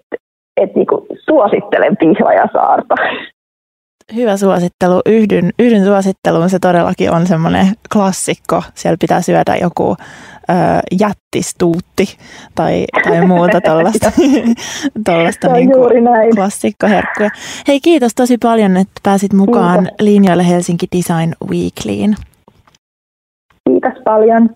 [0.56, 2.94] et, niinku, suosittelen Pihlajasaarta.
[4.14, 5.00] Hyvä suosittelu.
[5.06, 6.50] Yhdyn, yhdyn suositteluun.
[6.50, 8.62] Se todellakin on semmoinen klassikko.
[8.74, 10.54] Siellä pitää syödä joku ö,
[11.00, 12.18] jättistuutti
[12.54, 13.60] tai, tai muuta
[15.04, 15.70] tuollaista niin
[16.34, 17.30] klassikkoherkkuja.
[17.68, 19.96] Hei kiitos tosi paljon, että pääsit mukaan kiitos.
[20.00, 22.16] linjoille Helsinki Design Weeklyin.
[23.70, 24.50] Kiitos paljon.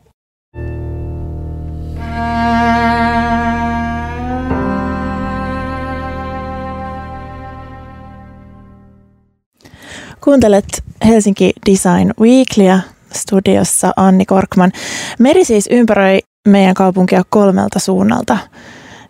[10.28, 12.80] Kuuntelet Helsinki Design Weeklyä
[13.12, 14.72] studiossa Anni Korkman.
[15.18, 18.38] Meri siis ympäröi meidän kaupunkia kolmelta suunnalta.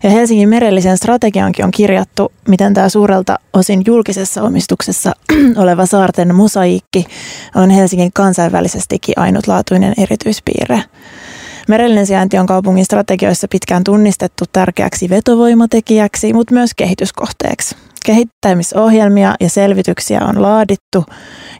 [0.03, 5.11] Ja Helsingin merellisen strategiankin on kirjattu, miten tämä suurelta osin julkisessa omistuksessa
[5.63, 7.05] oleva saarten mosaiikki
[7.55, 10.83] on Helsingin kansainvälisestikin ainutlaatuinen erityispiirre.
[11.69, 17.75] Merellinen sijainti on kaupungin strategioissa pitkään tunnistettu tärkeäksi vetovoimatekijäksi, mutta myös kehityskohteeksi.
[18.05, 21.05] Kehittämisohjelmia ja selvityksiä on laadittu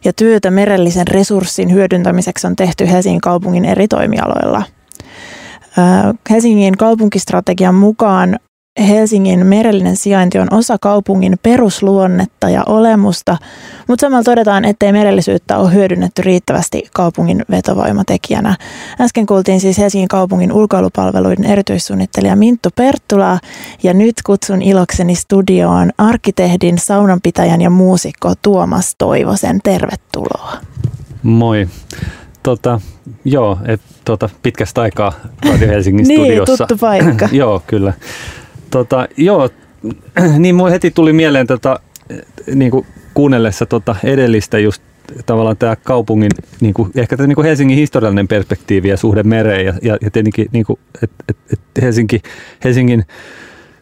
[0.04, 4.62] ja työtä merellisen resurssin hyödyntämiseksi on tehty Helsingin kaupungin eri toimialoilla.
[6.30, 8.38] Helsingin kaupunkistrategian mukaan
[8.78, 13.36] Helsingin merellinen sijainti on osa kaupungin perusluonnetta ja olemusta,
[13.88, 18.56] mutta samalla todetaan, ettei merellisyyttä ole hyödynnetty riittävästi kaupungin vetovoimatekijänä.
[19.00, 23.38] Äsken kuultiin siis Helsingin kaupungin ulkoilupalveluiden erityissuunnittelija Minttu Perttula
[23.82, 29.60] ja nyt kutsun ilokseni studioon arkkitehdin, saunanpitäjän ja muusikko Tuomas Toivosen.
[29.62, 30.52] Tervetuloa.
[31.22, 31.68] Moi.
[32.42, 32.80] Tota,
[33.24, 35.12] joo, et, tota, pitkästä aikaa
[35.50, 36.56] Radio Helsingin niin, studiossa.
[36.56, 37.28] tuttu paikka.
[37.42, 37.92] joo, kyllä.
[38.70, 39.50] Tota, joo,
[40.38, 41.80] niin mulle heti tuli mieleen tota,
[42.54, 44.82] niin kuin kuunnellessa tota edellistä just
[45.26, 46.30] tavallaan tämä kaupungin,
[46.60, 50.10] niin kuin, ehkä tämä niin kuin Helsingin historiallinen perspektiivi ja suhde mereen ja, ja, ja
[50.10, 52.22] tietenkin, niin kuin, et, et, et Helsinki,
[52.64, 53.04] Helsingin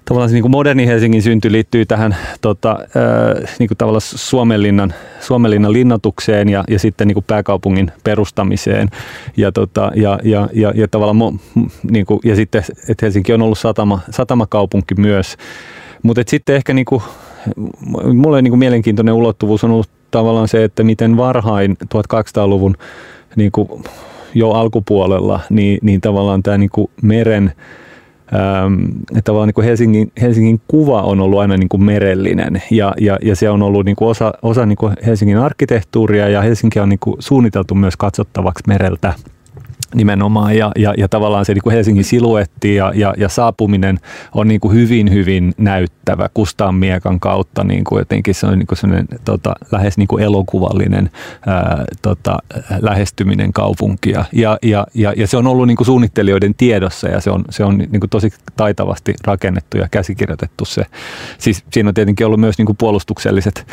[0.09, 2.79] tavallaan se niin kuin moderni Helsingin synty liittyy tähän tota,
[3.59, 8.89] niin kuin tavallaan Suomenlinnan, Suomenlinnan linnatukseen ja, ja sitten niin kuin pääkaupungin perustamiseen.
[9.37, 11.41] Ja, tota, ja, ja, ja, ja, tavallaan
[11.91, 15.37] niin kuin, ja sitten, että Helsinki on ollut satama, satamakaupunki myös.
[16.03, 17.03] Mutta sitten ehkä niin kuin,
[18.15, 22.77] mulle niin kuin mielenkiintoinen ulottuvuus on ollut tavallaan se, että miten varhain 1800-luvun
[23.37, 23.69] niin kuin
[24.35, 27.53] jo alkupuolella, niin, niin tavallaan tämä niin kuin meren
[28.35, 32.95] Ähm, että tavallaan niin kuin Helsingin, Helsingin kuva on ollut aina niin kuin merellinen ja,
[33.01, 36.81] ja, ja se on ollut niin kuin osa, osa niin kuin Helsingin arkkitehtuuria ja Helsinki
[36.81, 39.15] on niin kuin suunniteltu myös katsottavaksi mereltä
[39.95, 44.01] nimenomaan ja, ja, ja tavallaan se niin kuin Helsingin siluetti ja, ja, ja saapuminen
[44.35, 48.67] on niin kuin hyvin hyvin näyttävä Kustaan miekan kautta niin kuin jotenkin se on niin
[48.67, 51.11] kuin tota, lähes niin kuin elokuvallinen
[51.47, 52.39] ää, tota,
[52.81, 57.31] lähestyminen kaupunkia ja, ja, ja, ja se on ollut niin kuin suunnittelijoiden tiedossa ja se
[57.31, 60.83] on, se on niin kuin tosi taitavasti rakennettu ja käsikirjoitettu se.
[61.39, 63.67] Siis siinä on tietenkin ollut myös niin kuin puolustukselliset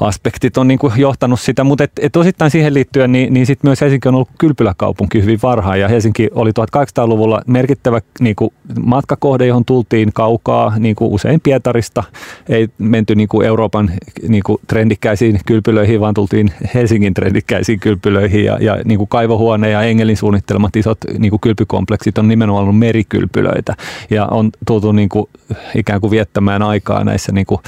[0.00, 3.68] aspektit on niin kuin johtanut sitä, mutta et, et osittain siihen liittyen, niin, niin sitten
[3.68, 5.80] myös Helsinki on ollut kylpyläkaupunki hyvin varhain.
[5.80, 8.52] Ja Helsinki oli 1800-luvulla merkittävä niin kuin
[8.84, 12.04] matkakohde, johon tultiin kaukaa, niin kuin usein Pietarista,
[12.48, 13.90] ei menty niin kuin Euroopan
[14.28, 18.44] niin kuin trendikkäisiin kylpylöihin, vaan tultiin Helsingin trendikkäisiin kylpylöihin.
[18.44, 22.78] Ja, ja niin kuin kaivohuone ja Engelin suunnittelemat isot niin kuin kylpykompleksit on nimenomaan ollut
[22.78, 23.74] merikylpylöitä.
[24.10, 25.28] Ja on tultu niin kuin
[25.74, 27.60] ikään kuin viettämään aikaa näissä niin kuin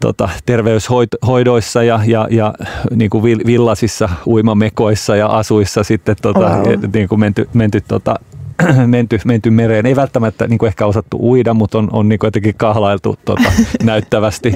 [0.00, 2.54] tota, terveyshoidoissa ja, ja, ja
[2.94, 6.84] niin kuin villasissa uimamekoissa ja asuissa sitten tota, wow.
[6.94, 8.16] niin kuin menty, menty tota,
[8.86, 9.86] menty, menty mereen.
[9.86, 13.52] Ei välttämättä niin kuin ehkä osattu uida, mutta on, on niin kuin jotenkin kahlailtu tota,
[13.82, 14.54] näyttävästi,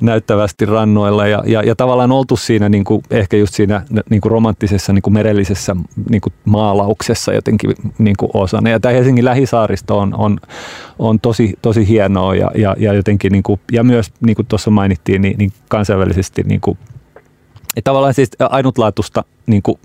[0.00, 4.30] näyttävästi rannoilla ja, ja, ja tavallaan oltu siinä niin kuin, ehkä just siinä niin kuin
[4.32, 5.76] romanttisessa niin kuin merellisessä
[6.10, 8.70] niin kuin maalauksessa jotenkin niin kuin osana.
[8.70, 10.38] Ja tämä Helsingin lähisaaristo on, on,
[10.98, 14.70] on tosi, tosi hienoa ja, ja, ja jotenkin niin kuin, ja myös niin kuin tuossa
[14.70, 16.78] mainittiin, niin, niin kansainvälisesti niin kuin,
[17.76, 19.78] että tavallaan siis ainutlaatuista niin kuin,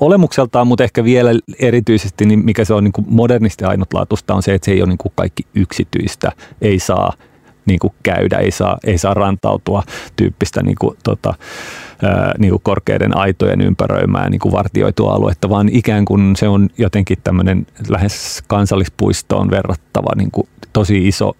[0.00, 4.54] olemukseltaan, mutta ehkä vielä erityisesti, niin mikä se on niin kuin modernisti ainutlaatuista, on se,
[4.54, 7.12] että se ei ole niin kuin kaikki yksityistä, ei saa
[7.66, 9.82] niin kuin käydä, ei saa, ei saa rantautua
[10.16, 11.34] tyyppistä niin kuin, tota,
[12.38, 17.66] niin kuin korkeiden aitojen ympäröimää niin vartioitua aluetta, vaan ikään kuin se on jotenkin tämmöinen
[17.88, 21.36] lähes kansallispuistoon verrattava niin kuin tosi iso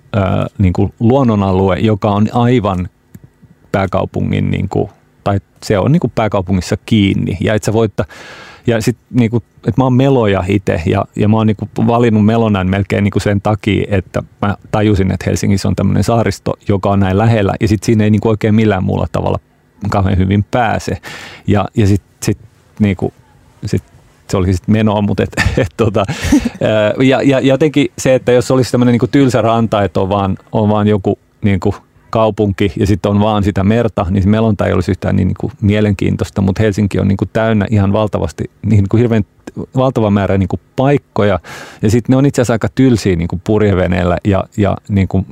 [0.59, 2.89] niin kuin luonnonalue, joka on aivan
[3.73, 4.91] pääkaupungin niin kuin
[5.29, 7.37] tai se on niin kuin pääkaupungissa kiinni.
[7.41, 7.93] Ja et sä voit,
[8.67, 12.71] ja sitten niinku, että mä oon meloja itse ja, ja mä oon niinku valinnut melonan
[12.71, 17.19] melkein niinku sen takia, että mä tajusin, että Helsingissä on tämmöinen saaristo, joka on näin
[17.19, 19.39] lähellä ja sitten siinä ei niinku oikein millään muulla tavalla
[19.91, 20.99] kauhean hyvin pääse.
[21.47, 22.39] Ja, ja sitten sit,
[22.79, 23.13] niinku,
[23.67, 23.83] sit
[24.31, 26.05] se oli sitten menoa, mutta et, et, tota,
[27.05, 30.69] ja, ja, jotenkin se, että jos olisi tämmöinen niinku tylsä ranta, että on vaan, on
[30.69, 31.75] vaan joku niinku
[32.11, 35.53] kaupunki ja sitten on vaan sitä merta, niin melonta ei olisi yhtään niin, niin kuin
[35.61, 39.25] mielenkiintoista, mutta Helsinki on niin kuin täynnä ihan valtavasti, niin kuin hirveän
[39.77, 41.41] valtava määrä niin kuin paikkoja
[41.83, 45.27] ja sitten ne on itse asiassa aika tylsiä niin kuin purjeveneellä ja, ja niin kuin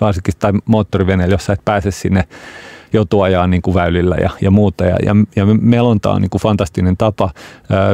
[0.00, 2.24] varsinkin tai moottoriveneellä, jossa et pääse sinne
[2.92, 4.84] joutuajaa niin kuin väylillä ja, ja muuta.
[4.84, 7.30] Ja, ja, ja melonta on niin kuin fantastinen tapa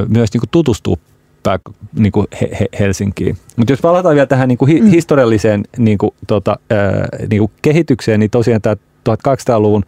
[0.08, 0.96] myös niin kuin tutustua
[1.44, 1.58] pää,
[1.98, 3.36] niin kuin he, he, Helsinkiin.
[3.56, 4.86] Mutta jos palataan vielä tähän niin kuin hi, mm.
[4.86, 8.76] historialliseen niin kuin, tota, ää, niin kuin kehitykseen, niin tosiaan tämä
[9.10, 9.84] 1800-luvun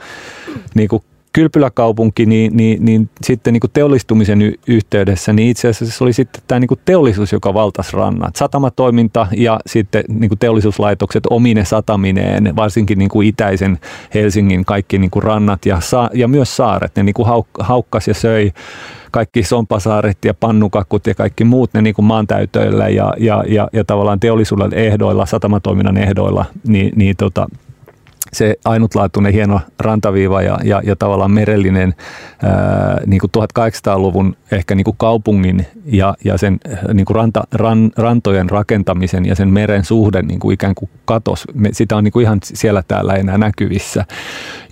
[0.74, 1.02] niin kuin
[1.36, 6.12] kylpyläkaupunki, niin, niin, niin sitten niin kuin teollistumisen y- yhteydessä, niin itse asiassa se oli
[6.12, 8.36] sitten tämä niin kuin teollisuus, joka valtasi rannat.
[8.36, 13.78] Satamatoiminta ja sitten niin kuin teollisuuslaitokset omine satamineen, varsinkin niin kuin itäisen
[14.14, 18.08] Helsingin kaikki niin kuin rannat ja, sa- ja myös saaret, ne niin kuin hauk- haukkas
[18.08, 18.52] ja söi
[19.10, 23.84] kaikki sompasaaret ja pannukakut ja kaikki muut ne niin kuin maantäytöillä ja, ja, ja, ja
[23.84, 27.46] tavallaan teollisuuden ehdoilla, satamatoiminnan ehdoilla, niin, niin tota,
[28.32, 31.94] se ainutlaatuinen hieno rantaviiva ja, ja, ja tavallaan merellinen
[32.42, 36.60] ää, niin kuin 1800-luvun ehkä niin kuin kaupungin ja, ja sen
[36.92, 41.44] niin kuin ranta, ran, rantojen rakentamisen ja sen meren suhde niin kuin ikään kuin katos.
[41.54, 44.04] Me, sitä on niin kuin ihan siellä täällä enää näkyvissä.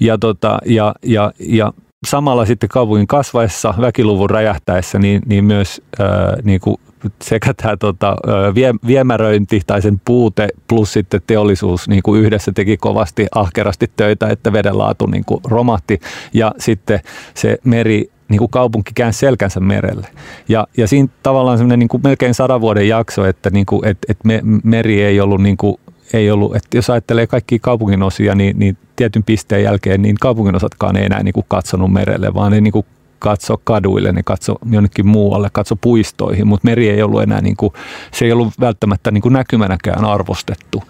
[0.01, 1.73] Ja, tota, ja, ja, ja
[2.07, 6.77] samalla sitten kaupungin kasvaessa, väkiluvun räjähtäessä, niin, niin myös ää, niin kuin
[7.23, 8.17] sekä tämä tota,
[8.55, 14.29] vie, viemäröinti tai sen puute plus sitten teollisuus niin kuin yhdessä teki kovasti ahkerasti töitä,
[14.29, 16.01] että veden laatu niin kuin romahti
[16.35, 17.01] ja sitten
[17.35, 20.09] se meri niin kuin kaupunki käänsi selkänsä merelle.
[20.49, 24.19] Ja, ja siinä tavallaan semmoinen niin melkein sadan vuoden jakso, että niin kuin, et, et
[24.25, 25.77] me, meri ei ollut niin kuin
[26.13, 30.57] ei ollut, että jos ajattelee kaikkia kaupungin osia, niin, niin tietyn pisteen jälkeen niin kaupungin
[30.57, 32.87] osatkaan ei enää niin kuin katsonut merelle, vaan ne niin kuin
[33.19, 37.73] katso kaduille, ne katso jonnekin muualle, katso puistoihin, mutta meri ei ollut enää, niin kuin,
[38.13, 40.83] se ei ollut välttämättä niin kuin näkymänäkään arvostettu,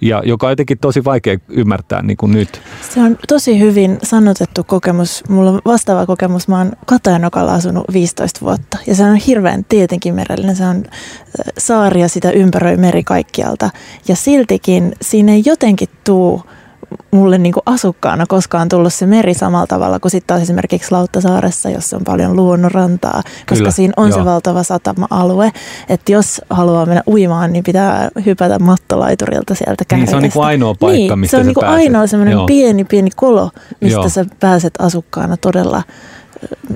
[0.00, 2.60] ja joka on jotenkin tosi vaikea ymmärtää niin kuin nyt.
[2.90, 5.24] Se on tosi hyvin sanotettu kokemus.
[5.28, 6.48] Mulla on vastaava kokemus.
[6.48, 10.56] Mä oon Katajanokalla asunut 15 vuotta, ja se on hirveän tietenkin merellinen.
[10.56, 10.84] Se on
[11.58, 13.70] saari ja sitä ympäröi meri kaikkialta,
[14.08, 16.42] ja siltikin siinä ei jotenkin tuu
[17.10, 21.70] mulle niin kuin asukkaana koskaan tullut se meri samalla tavalla kuin sitten taas esimerkiksi Lauttasaaressa,
[21.70, 24.18] jossa on paljon luonnonrantaa, koska Kyllä, siinä on joo.
[24.18, 25.52] se valtava satama-alue,
[25.88, 29.96] että jos haluaa mennä uimaan, niin pitää hypätä mattolaiturilta sieltä kädestä.
[29.96, 32.38] Niin, se on niin kuin ainoa paikka, niin, mistä se on niin kuin ainoa semmoinen
[32.46, 34.08] pieni, pieni kolo, mistä joo.
[34.08, 35.82] sä pääset asukkaana todella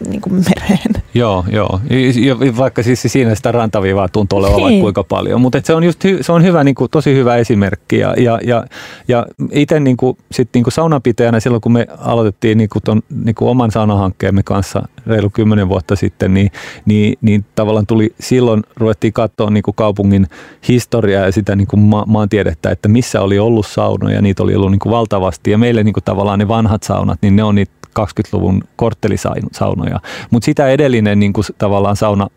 [0.09, 1.02] niin kuin mereen.
[1.14, 1.80] Joo, joo.
[2.20, 4.83] Ja vaikka siis siinä sitä rantaviivaa tuntuu olevan vaikka niin.
[4.83, 5.40] kuinka paljon.
[5.40, 7.98] Mutta se on just se on hyvä, niin kuin, tosi hyvä esimerkki.
[7.98, 8.64] Ja, ja, ja,
[9.09, 13.02] ja itse niin kuin, sit, niin kuin saunapitäjänä silloin, kun me aloitettiin niin kuin ton,
[13.24, 16.50] niin kuin oman saunahankkeemme kanssa reilu kymmenen vuotta sitten, niin,
[16.85, 20.26] niin, niin tavallaan tuli silloin, ruvettiin katsoa niin kuin kaupungin
[20.68, 24.22] historiaa ja sitä niin kuin ma- maantiedettä, että missä oli ollut saunoja.
[24.22, 25.50] Niitä oli ollut niin kuin valtavasti.
[25.50, 30.00] Ja meille niin kuin tavallaan ne vanhat saunat, niin ne on niitä 20-luvun korttelisaunoja.
[30.31, 32.29] Mutta sitä edellinen niin kuin, tavallaan sauna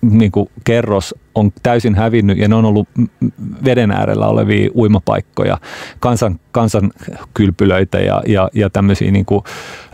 [0.00, 2.88] niin kuin kerros on täysin hävinnyt ja ne on ollut
[3.64, 5.58] veden äärellä olevia uimapaikkoja,
[6.00, 6.90] kansan, kansan
[7.34, 9.42] kylpylöitä ja, ja, ja tämmöisiä niin kuin,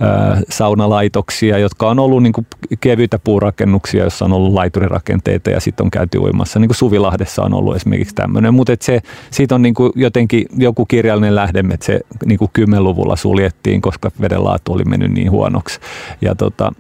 [0.03, 2.47] ä, saunalaitoksia, jotka on ollut niin kuin
[2.81, 6.59] kevyitä puurakennuksia, joissa on ollut laiturirakenteita ja sitten on käyty uimassa.
[6.59, 10.87] Niin kuin Suvilahdessa on ollut esimerkiksi tämmöinen, mutta se, siitä on niin kuin jotenkin joku
[10.87, 15.81] kirjallinen lähde, että se niin kuin 10-luvulla suljettiin, koska veden laatu oli mennyt niin huonoksi.
[16.21, 16.73] Ja, tota,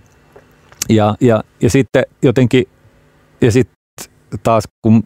[0.88, 2.64] ja, ja, ja sitten jotenkin
[3.40, 3.76] ja sitten
[4.42, 5.04] taas kun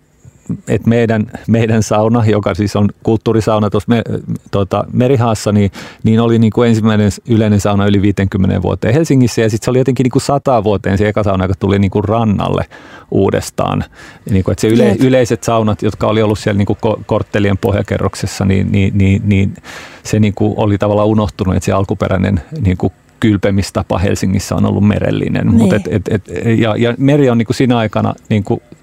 [0.69, 4.03] et meidän, meidän sauna, joka siis on kulttuurisauna tuossa me,
[4.51, 5.71] tota, Merihaassa, niin,
[6.03, 9.41] niin oli niin kuin ensimmäinen yleinen sauna yli 50 vuoteen Helsingissä.
[9.41, 10.99] Ja sitten se oli jotenkin niin kuin 100 vuoteen.
[10.99, 12.64] Se eka sauna, joka tuli niin kuin rannalle
[13.11, 13.85] uudestaan.
[14.31, 18.45] Niin kuin, että se yle, yleiset saunat, jotka oli ollut siellä niin kuin korttelien pohjakerroksessa,
[18.45, 19.55] niin, niin, niin, niin
[20.03, 24.87] se niin kuin oli tavallaan unohtunut, että se alkuperäinen niin kuin kylpemistapa Helsingissä on ollut
[24.87, 25.46] merellinen.
[25.46, 25.57] Niin.
[25.57, 26.22] Mut et, et, et,
[26.59, 28.78] ja, ja meri on niin kuin siinä aikana niin kuin se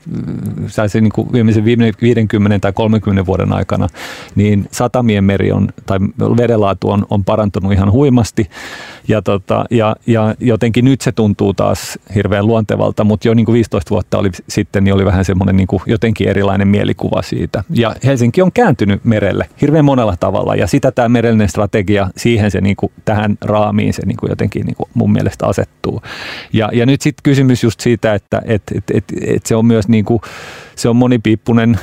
[1.02, 3.88] niin kuin viimeisen 50 tai 30 vuoden aikana,
[4.36, 6.00] niin satamien meri on, tai
[6.38, 8.50] vedenlaatu on, on parantunut ihan huimasti.
[9.08, 13.54] Ja, tota, ja, ja jotenkin nyt se tuntuu taas hirveän luontevalta, mutta jo niin kuin
[13.54, 17.64] 15 vuotta oli sitten, niin oli vähän semmoinen niin jotenkin erilainen mielikuva siitä.
[17.70, 22.62] Ja Helsinki on kääntynyt merelle hirveän monella tavalla, ja sitä tämä merellinen strategia, siihen se
[22.62, 26.02] niin kuin, tähän raamiin se niin kuin jotenkin niin kuin mun mielestä asettuu.
[26.54, 29.88] Ja, ja nyt sitten kysymys just siitä, että et, et, et, et se on myös
[29.88, 30.22] niin kuin,
[30.76, 31.80] se on monipiippunen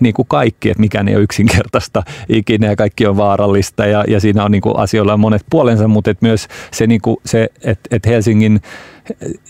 [0.00, 4.20] niin kuin kaikki, että mikään ei ole yksinkertaista ikinä ja kaikki on vaarallista ja, ja
[4.20, 7.88] siinä on niin kuin asioilla monet puolensa, mutta et myös se, niin kuin se että
[7.96, 8.60] et Helsingin,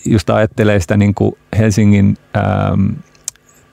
[0.05, 2.87] just ajattelee sitä niin kuin Helsingin ähm,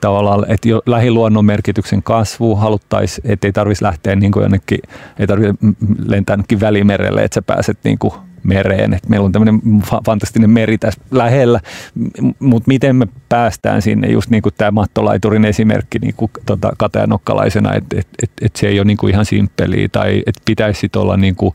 [0.01, 4.79] tavallaan, että jo lähiluonnon merkityksen kasvu haluttaisiin, että ei tarvitsisi lähteä niin kuin jonnekin,
[5.19, 5.53] ei tarvitse
[6.05, 8.13] lentää välimerelle, että sä pääset niin kuin
[8.47, 8.93] mereen.
[8.93, 9.61] Et meillä on tämmöinen
[10.05, 11.59] fantastinen meri tässä lähellä,
[12.39, 17.73] mutta miten me päästään sinne, just niin kuin tämä mattolaiturin esimerkki niin kuin tota, katajanokkalaisena,
[17.73, 21.17] että et, et, et se ei ole niin kuin ihan simppeliä tai että pitäisi olla
[21.17, 21.53] niin kuin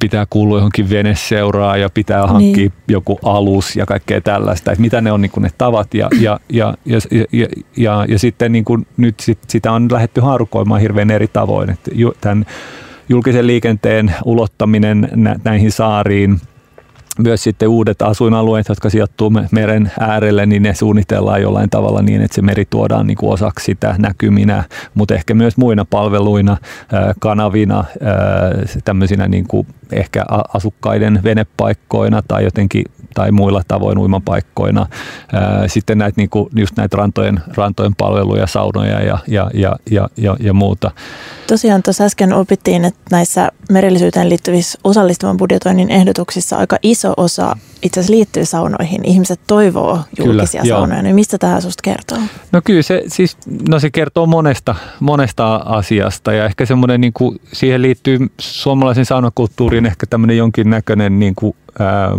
[0.00, 2.72] pitää kuulua johonkin veneseuraa ja pitää hankkia niin.
[2.88, 6.74] joku alus ja kaikkea tällaista, että mitä ne on niin ne tavat ja, ja, ja,
[6.84, 6.98] ja,
[7.32, 11.70] ja, ja, ja sitten niin kuin nyt sit, sitä on lähdetty haarukoimaan hirveän eri tavoin,
[11.70, 12.46] että tämän
[13.08, 15.08] julkisen liikenteen ulottaminen
[15.44, 16.40] näihin saariin,
[17.18, 22.34] myös sitten uudet asuinalueet, jotka sijoittuu meren äärelle, niin ne suunnitellaan jollain tavalla niin, että
[22.34, 26.56] se meri tuodaan niin kuin osaksi sitä näkyminä, mutta ehkä myös muina palveluina,
[27.20, 27.84] kanavina,
[28.84, 30.24] tämmöisinä niin kuin ehkä
[30.54, 34.86] asukkaiden venepaikkoina tai jotenkin tai muilla tavoin uimapaikkoina.
[35.66, 40.36] Sitten näitä, niin kuin, just näitä rantojen, rantojen palveluja, saunoja ja, ja, ja, ja, ja,
[40.40, 40.90] ja muuta.
[41.46, 48.00] Tosiaan tuossa äsken opittiin, että näissä merellisyyteen liittyvissä osallistuvan budjetoinnin ehdotuksissa aika iso osa itse
[48.00, 49.04] asiassa liittyy saunoihin.
[49.04, 52.18] Ihmiset toivoo julkisia kyllä, saunoja, niin mistä tämä susta kertoo?
[52.52, 53.36] No kyllä se, siis,
[53.68, 59.86] no se kertoo monesta, monesta asiasta ja ehkä semmoinen, niin kuin, siihen liittyy suomalaisen saunakulttuuriin
[59.86, 62.10] ehkä tämmöinen jonkinnäköinen niin kuin, ää,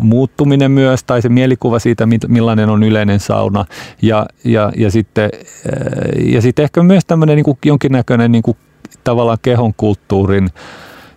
[0.00, 3.64] muuttuminen myös tai se mielikuva siitä, millainen on yleinen sauna
[4.02, 8.56] ja, ja, ja, sitten, ää, ja sitten ehkä myös tämmöinen niin kuin, jonkinnäköinen niin kuin,
[9.04, 10.50] tavallaan kehon kulttuurin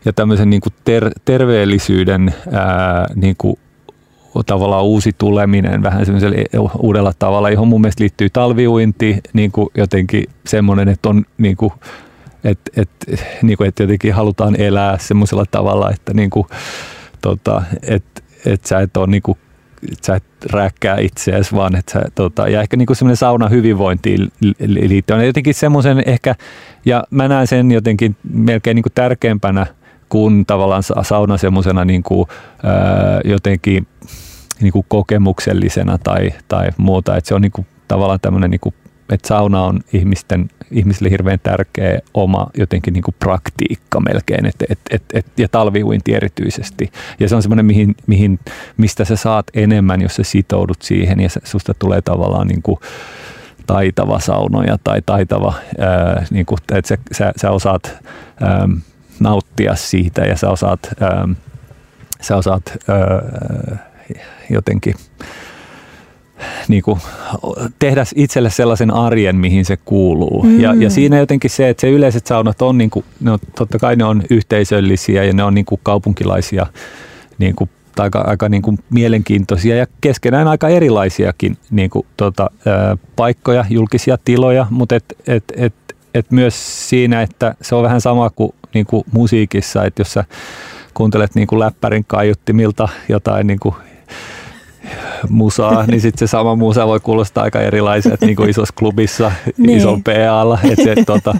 [0.05, 3.59] ja tämmöisen niin kuin ter, terveellisyyden ää, niin kuin
[4.45, 10.23] tavallaan uusi tuleminen vähän semmoisella uudella tavalla, johon mun mielestä liittyy talviuinti, niin kuin jotenkin
[10.45, 11.73] semmoinen, että on niin kuin,
[12.43, 16.47] että, että, niin kuin, että jotenkin halutaan elää semmoisella tavalla, että niin kuin,
[17.21, 19.37] tota, että, että sä et ole niin kuin,
[19.91, 24.31] että sä et rääkkää itseäsi, vaan että sä, tota, ja ehkä niin semmoinen sauna hyvinvointiin
[24.67, 25.25] liittyen.
[25.25, 26.35] Jotenkin semmoisen ehkä,
[26.85, 29.65] ja mä näen sen jotenkin melkein niin kuin tärkeämpänä
[30.09, 32.27] kuin tavallaan sauna semmoisena niin kuin,
[32.63, 33.87] ää, jotenkin
[34.61, 37.17] niin kuin kokemuksellisena tai, tai muuta.
[37.17, 38.75] Että se on niin kuin, tavallaan tämmöinen, niin kuin,
[39.09, 44.79] että sauna on ihmisten, ihmisille hirveän tärkeä oma jotenkin niin kuin praktiikka melkein, et, et,
[44.91, 46.91] et, et, ja talviuinti erityisesti.
[47.19, 48.39] Ja se on semmoinen, mihin, mihin,
[48.77, 52.79] mistä sä saat enemmän, jos sä sitoudut siihen ja susta tulee tavallaan niin kuin,
[53.67, 57.97] taitava saunoja tai taitava, ää, niin kuin, että sä, sä, sä osaat
[58.41, 58.69] ää,
[59.19, 61.27] nauttia siitä ja sä osaat, ää,
[62.21, 63.89] sä osaat ää,
[64.49, 64.95] jotenkin
[66.67, 66.99] niin kuin,
[67.79, 70.43] tehdä itselle sellaisen arjen, mihin se kuuluu.
[70.43, 70.59] Mm.
[70.59, 73.79] Ja, ja siinä jotenkin se, että se yleiset saunat on, niin kuin, ne on, totta
[73.79, 76.65] kai ne on yhteisöllisiä ja ne on niin kuin kaupunkilaisia
[77.37, 82.97] niin kuin, aika, aika niin kuin mielenkiintoisia ja keskenään aika erilaisiakin niin kuin, tota, ää,
[83.15, 85.73] paikkoja, julkisia tiloja, mutta et, et, et,
[86.13, 90.23] et myös siinä, että se on vähän sama kuin, niin kuin musiikissa, että jos sä
[90.93, 93.75] kuuntelet niin kuin läppärin kaiuttimilta jotain niin kuin
[95.29, 99.77] musaa, niin sitten se sama musa voi kuulostaa aika erilaiset niin kuin isossa klubissa, niin.
[99.77, 100.59] ison PAlla.
[100.63, 101.35] Että se, tota,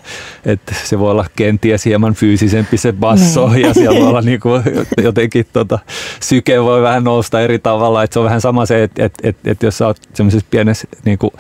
[0.46, 3.68] et se voi olla kenties hieman fyysisempi se basso niin.
[3.68, 4.64] ja siellä voi olla niin kuin,
[5.04, 5.80] jotenkin tota,
[6.20, 8.04] syke voi vähän nousta eri tavalla.
[8.04, 10.88] Että se on vähän sama se, että et, et, et jos sä oot semmoisessa pienessä
[11.06, 11.32] niin kuin,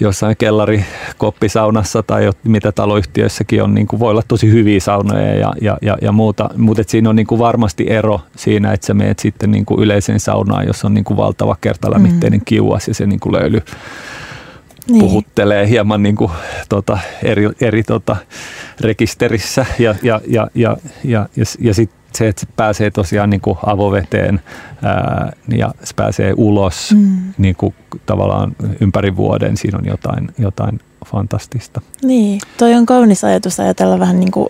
[0.00, 0.84] jossain kellari
[1.18, 5.98] koppisaunassa tai mitä taloyhtiöissäkin on, niin kuin voi olla tosi hyviä saunoja ja, ja, ja,
[6.02, 9.66] ja muuta, mutta siinä on niin kuin varmasti ero siinä, että sä meet sitten niin
[9.66, 12.44] kuin yleiseen saunaan, jos on niin kuin valtava kertalämmitteinen mm.
[12.44, 13.62] kiuas ja se niin kuin löyly
[14.88, 15.00] niin.
[15.00, 16.30] puhuttelee hieman niin kuin,
[16.68, 18.16] tota, eri, eri tota,
[18.80, 23.40] rekisterissä ja, ja, ja, ja, ja, ja, ja sitten se, että se pääsee tosiaan niin
[23.40, 24.40] kuin avoveteen
[24.82, 27.32] ää, ja se pääsee ulos mm.
[27.38, 27.74] niin kuin
[28.06, 31.80] tavallaan ympäri vuoden, siinä on jotain, jotain fantastista.
[32.02, 34.48] Niin, toi on kaunis ajatus ajatella vähän niin kuin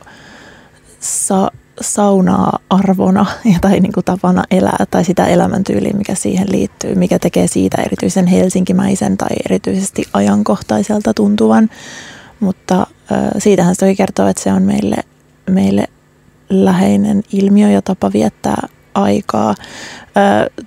[1.00, 1.50] sa-
[1.80, 3.26] saunaa arvona
[3.60, 8.26] tai niin kuin tapana elää tai sitä elämäntyyliä, mikä siihen liittyy, mikä tekee siitä erityisen
[8.26, 11.70] helsinkimäisen tai erityisesti ajankohtaiselta tuntuvan.
[12.40, 12.86] Mutta
[13.38, 14.96] siitähän se kertoo, että se on meille,
[15.50, 15.88] meille
[16.50, 19.54] läheinen ilmiö ja tapa viettää aikaa.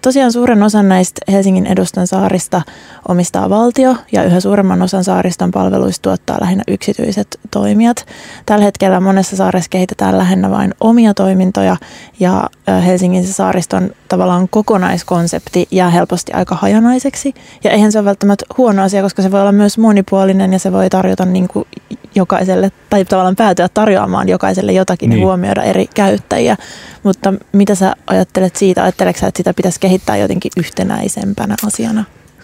[0.01, 2.61] Tosiaan suuren osan näistä Helsingin edustan saarista
[3.07, 8.05] omistaa valtio ja yhä suuremman osan saariston palveluista tuottaa lähinnä yksityiset toimijat.
[8.45, 11.77] Tällä hetkellä monessa saaressa kehitetään lähinnä vain omia toimintoja
[12.19, 12.49] ja
[12.85, 17.33] Helsingin saariston tavallaan kokonaiskonsepti jää helposti aika hajanaiseksi.
[17.63, 20.71] Ja eihän se ole välttämättä huono asia, koska se voi olla myös monipuolinen ja se
[20.71, 21.67] voi tarjota niin kuin
[22.15, 25.19] jokaiselle, tai tavallaan päätyä tarjoamaan jokaiselle jotakin niin.
[25.19, 26.57] ja huomioida eri käyttäjiä.
[27.03, 28.83] Mutta mitä sä ajattelet siitä?
[28.83, 32.03] Ajatteleksä, että sitä pitäisi kehittää jotenkin yhtenäisempänä asiana?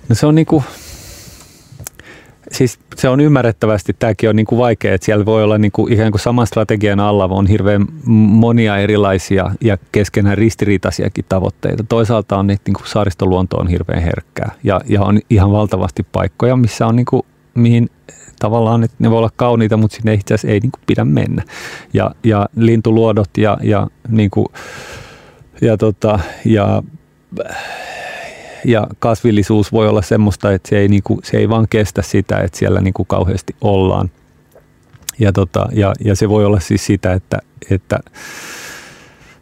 [0.10, 0.64] No se on niinku,
[2.52, 6.22] siis se on ymmärrettävästi, tämäkin on niinku vaikea, että siellä voi olla niinku ikään kuin
[6.22, 11.84] saman strategian alla on hirveän monia erilaisia ja keskenään ristiriitaisiakin tavoitteita.
[11.90, 16.88] Toisaalta on, että niinku saaristoluonto on hirveän herkkää ja, ja on ihan valtavasti paikkoja, missä
[16.88, 17.90] on niinku, mihin
[18.40, 21.44] tavallaan, että ne voi olla kauniita, mutta sinne itse asiassa ei niin kuin pidä mennä.
[21.94, 24.46] Ja, ja lintuluodot ja, ja, niin kuin,
[25.62, 26.84] ja, tota, ja,
[28.66, 32.38] ja kasvillisuus voi olla semmoista, että se ei, niin kuin, se ei vaan kestä sitä,
[32.38, 34.12] että siellä niin kuin kauheasti ollaan.
[35.20, 37.40] Ja, tota, ja, ja se voi olla siis sitä, että,
[37.72, 38.00] että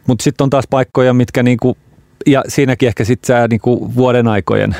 [0.06, 1.76] mutta sitten on taas paikkoja, mitkä niinku,
[2.26, 4.76] ja siinäkin ehkä sitten niinku vuoden aikojen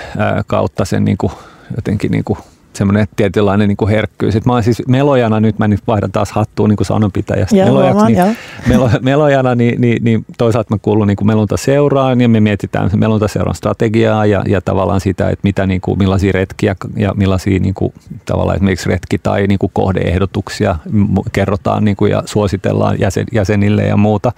[0.46, 1.32] kautta sen niinku,
[1.76, 2.38] jotenkin niinku
[2.76, 4.36] semmoinen tietynlainen niin kuin herkkyys.
[4.36, 7.56] Et mä oon siis melojana, nyt mä nyt vaihdan taas hattuun niin kuin sanonpitäjästä.
[7.56, 8.36] Joo, Melojaksi, niin,
[8.68, 12.96] melo, melojana, niin, niin, niin toisaalta mä kuulun niin kuin melontaseuraan ja me mietitään se
[12.96, 17.74] melontaseuran strategiaa ja, ja tavallaan sitä, että mitä, niin kuin, millaisia retkiä ja millaisia niin
[17.74, 17.92] kuin,
[18.24, 20.76] tavallaan esimerkiksi retki- tai niin kuin kohdeehdotuksia
[21.32, 24.32] kerrotaan niin kuin, ja suositellaan jäsen, jäsenille ja muuta.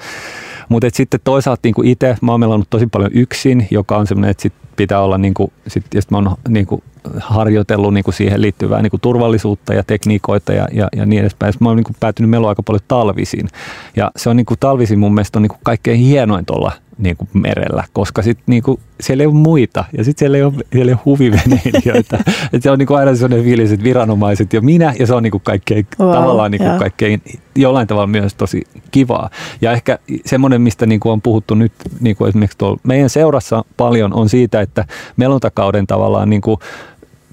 [0.69, 4.43] Mutta sitten toisaalta niin itse, mä oon melannut tosi paljon yksin, joka on semmoinen, että
[4.43, 6.83] sit pitää olla, niin kuin, sit, ja sit mä oon niin kuin,
[7.21, 11.53] harjoitellut niin kuin siihen liittyvää niin kuin turvallisuutta ja tekniikoita ja, ja, ja niin edespäin.
[11.53, 13.49] Sitten mä oon niin kuin päätynyt meloa aika paljon talvisin.
[13.97, 17.17] Ja se on niin kuin, talvisin mun mielestä on niin kuin kaikkein hienoin tuolla niin
[17.17, 20.53] kuin merellä, koska sit niin kuin, siellä ei ole muita ja sitten siellä ei ole,
[20.73, 22.19] siellä ei ole huviveneilijöitä.
[22.53, 25.23] Et se on niin kuin aina sellainen fiilis, että viranomaiset ja minä ja se on
[25.23, 27.23] niin kuin kaikkein, wow, tavallaan niin kuin kaikkein
[27.57, 29.31] jollain tavalla myös tosi kivaa.
[29.61, 33.65] Ja ehkä semmoinen, mistä niin kuin on puhuttu nyt niin kuin esimerkiksi tuolla meidän seurassa
[33.77, 34.85] paljon on siitä, että
[35.17, 36.59] melontakauden tavallaan niin kuin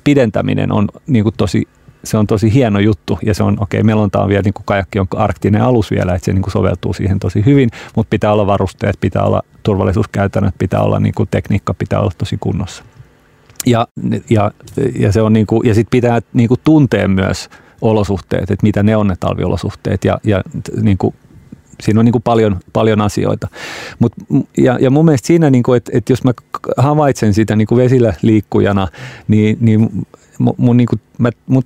[0.03, 1.67] pidentäminen on niin kuin tosi
[2.03, 3.19] se on tosi hieno juttu.
[3.25, 6.15] Ja se on, okei, okay, melonta on vielä, niin kuin kajakki on arktinen alus vielä,
[6.15, 10.55] että se niin kuin soveltuu siihen tosi hyvin, mutta pitää olla varusteet, pitää olla turvallisuuskäytännöt,
[10.57, 12.83] pitää olla niin kuin tekniikka, pitää olla tosi kunnossa.
[13.65, 13.87] Ja,
[14.29, 14.51] ja,
[14.99, 17.49] ja, se on niin kuin, ja sit pitää niin kuin tuntea myös
[17.81, 20.05] olosuhteet, että mitä ne on ne talviolosuhteet.
[20.05, 20.41] Ja, ja
[20.81, 21.15] niin kuin
[21.81, 23.47] siinä on niin kuin paljon, paljon asioita.
[23.99, 24.13] Mut,
[24.57, 26.31] ja, ja mun mielestä siinä, niin kuin, että, että jos mä
[26.77, 28.87] havaitsen sitä niin kuin vesillä liikkujana,
[29.27, 30.05] niin, niin
[30.57, 31.63] mun, niin kuin, mä, mun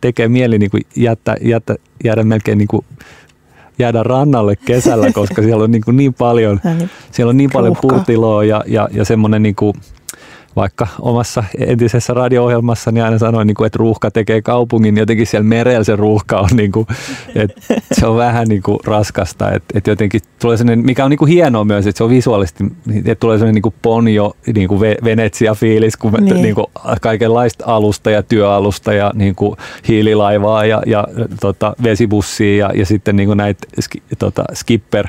[0.00, 2.84] tekee mieli niin kuin jättä, jättä, jäädä melkein niin kuin
[3.78, 7.76] jäädä rannalle kesällä, koska siellä on niin, kuin niin paljon, niin siellä on niin paljon
[7.82, 9.74] puutiloa ja, ja, ja semmoinen niin kuin,
[10.56, 15.26] vaikka omassa entisessä radio-ohjelmassa niin aina sanoin, niin kuin, että ruuhka tekee kaupungin, niin jotenkin
[15.26, 16.86] siellä merellä se ruuhka on, niin kuin,
[17.34, 17.60] että
[17.92, 21.28] se on vähän niin kuin raskasta, että, että jotenkin tulee sellainen, mikä on niin kuin
[21.28, 22.64] hienoa myös, että se on visuaalisesti,
[22.96, 26.42] että tulee sellainen niin kuin ponjo, niin kuin Venetsia-fiilis, kun niin.
[26.42, 26.66] Niin kuin
[27.00, 29.56] kaikenlaista alusta ja työalusta ja niin kuin
[29.88, 31.08] hiililaivaa ja, ja
[31.40, 33.66] tota, vesibussia ja, ja sitten niin kuin näitä
[34.18, 35.06] tota, skipper,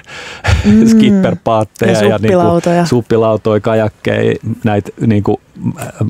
[0.66, 0.88] mm.
[0.88, 5.37] skipperpaatteja ja, ja niin kuin, suppilautoja, kajakkeja, näitä niin kuin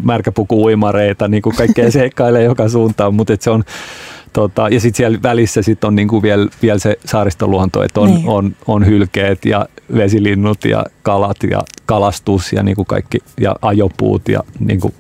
[0.04, 3.64] märkäpuku-uimareita, niin kuin kaikkea seikkailee joka suuntaan, mutta se on,
[4.34, 8.30] Tota, ja sitten siellä välissä sit on niinku vielä, vielä se saaristoluonto, että on, niin.
[8.30, 9.66] on, on hylkeet ja
[9.96, 14.94] vesilinnut ja kalat ja kalastus ja niinku kaikki ja ajopuut ja niinku,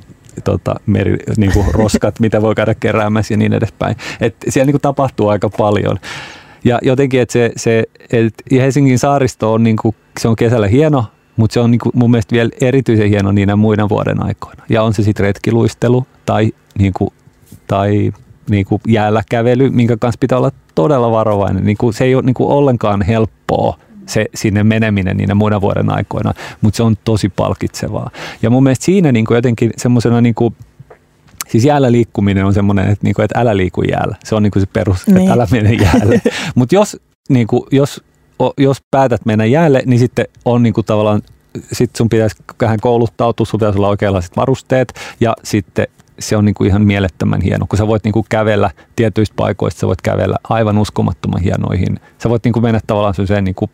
[0.44, 3.96] tota, meri, niinku roskat, mitä voi käydä keräämässä ja niin edespäin.
[4.22, 6.00] Et siellä niinku tapahtuu aika paljon.
[6.64, 11.06] Ja jotenkin, että se, se et Helsingin saaristo on, niinku, se on kesällä hieno,
[11.38, 14.64] mutta se on niinku mun mielestä vielä erityisen hieno niinä muina vuoden aikoina.
[14.70, 17.14] Ja on se sitten retkiluistelu tai, niinku,
[17.68, 18.12] tai
[18.50, 21.66] niinku jäällä kävely, minkä kanssa pitää olla todella varovainen.
[21.66, 26.78] Niinku, se ei ole niinku ollenkaan helppoa se sinne meneminen niinä muina vuoden aikoina, mutta
[26.78, 28.10] se on tosi palkitsevaa.
[28.42, 30.54] Ja mun mielestä siinä niinku jotenkin semmoisena niinku,
[31.48, 34.16] Siis jäällä liikkuminen on semmoinen, että, niinku, että älä liiku jäällä.
[34.24, 35.18] Se on niinku se perus, niin.
[35.18, 36.22] että älä mene jäälle.
[36.56, 36.98] Mutta jos,
[37.30, 38.04] niinku, jos
[38.58, 41.22] jos päätät mennä jäälle, niin sitten on niin kuin tavallaan
[41.72, 45.88] sit sun pitäisi vähän kouluttautua, sun pitäisi olla oikeanlaiset varusteet ja sitten
[46.20, 49.80] se on niin kuin ihan mielettömän hieno, kun sä voit niin kuin kävellä tietyistä paikoista,
[49.80, 52.00] sä voit kävellä aivan uskomattoman hienoihin.
[52.18, 53.72] Sä voit niin kuin mennä tavallaan semmoiseen niin kuin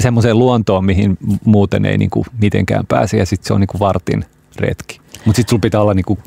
[0.00, 3.80] semmoiseen luontoon, mihin muuten ei niin kuin mitenkään pääse ja sitten se on niin kuin
[3.80, 4.24] vartin
[4.56, 5.00] retki.
[5.24, 6.18] Mutta sitten sulla pitää olla niin kuin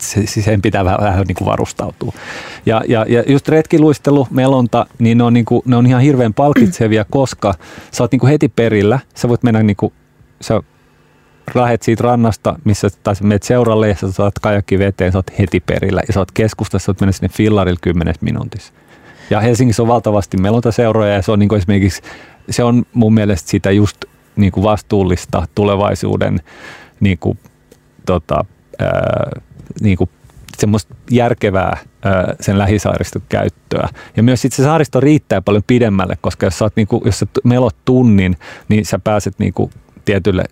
[0.00, 2.12] se, sen pitää vähän, vähän niin kuin varustautua.
[2.66, 6.34] Ja, ja, ja just retkiluistelu, melonta, niin ne on, niin kuin, ne on ihan hirveän
[6.34, 7.54] palkitsevia, koska
[7.90, 8.98] sä oot niin kuin heti perillä.
[9.14, 9.92] Sä voit mennä, niin kuin,
[10.40, 10.62] sä
[11.54, 15.38] lähet siitä rannasta, missä tai sä menet seuralle ja sä saat kajakki veteen, sä oot
[15.38, 18.72] heti perillä ja sä oot keskustassa, sä oot mennä sinne fillarille kymmenes minuutissa.
[19.30, 22.02] Ja Helsingissä on valtavasti melontaseuroja ja se on niin kuin esimerkiksi,
[22.50, 24.04] se on mun mielestä sitä just
[24.36, 26.40] niin kuin vastuullista tulevaisuuden
[27.00, 27.38] niin kuin,
[28.06, 28.44] tota,
[28.78, 29.30] ää,
[29.80, 30.10] niin kuin
[30.58, 33.88] semmoista järkevää ää, sen lähisaariston käyttöä.
[34.16, 37.18] Ja myös sit se saaristo riittää paljon pidemmälle, koska jos sä, oot, niin kuin, jos
[37.18, 38.36] sä melot tunnin,
[38.68, 39.70] niin sä pääset niin kuin,
[40.04, 40.44] tietylle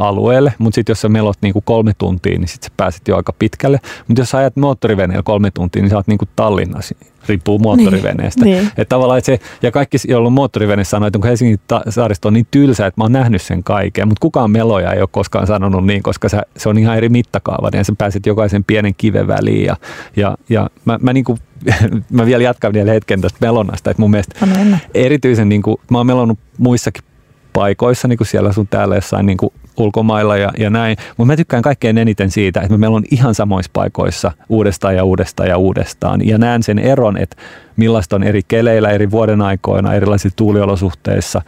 [0.00, 3.32] alueelle, mutta sitten jos sä melot niinku kolme tuntia, niin sitten sä pääset jo aika
[3.38, 3.80] pitkälle.
[4.08, 6.94] Mutta jos sä ajat moottoriveneellä kolme tuntia, niin sä oot niinku Tallinnassa,
[7.28, 8.44] riippuu moottoriveneestä.
[8.44, 8.70] Niin, niin.
[8.76, 12.34] Et tavallaan, et se, ja kaikki, joilla on moottorivene, sanoo, että Helsingin ta- saaristo on
[12.34, 15.86] niin tylsä, että mä oon nähnyt sen kaiken, mutta kukaan meloja ei ole koskaan sanonut
[15.86, 19.64] niin, koska sä, se on ihan eri mittakaava, ja sä pääset jokaisen pienen kiven väliin,
[19.64, 19.76] ja,
[20.16, 21.38] ja, ja mä, mä, niinku,
[22.12, 24.48] mä vielä jatkan vielä hetken tästä melonnasta, että mun mielestä
[24.94, 27.04] erityisen, niinku, mä oon melonnut muissakin
[27.52, 30.96] paikoissa, niin kuin siellä sun täällä jossain niin kuin ulkomailla ja, ja näin.
[31.16, 35.48] Mutta mä tykkään kaikkein eniten siitä, että meillä on ihan samoissa paikoissa uudestaan ja uudestaan
[35.48, 36.26] ja uudestaan.
[36.26, 37.36] Ja näen sen eron, että
[37.76, 41.42] millaista on eri keleillä, eri vuoden aikoina, erilaisissa tuuliolosuhteissa.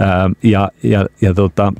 [0.00, 1.72] Ää, ja, ja, ja, tota,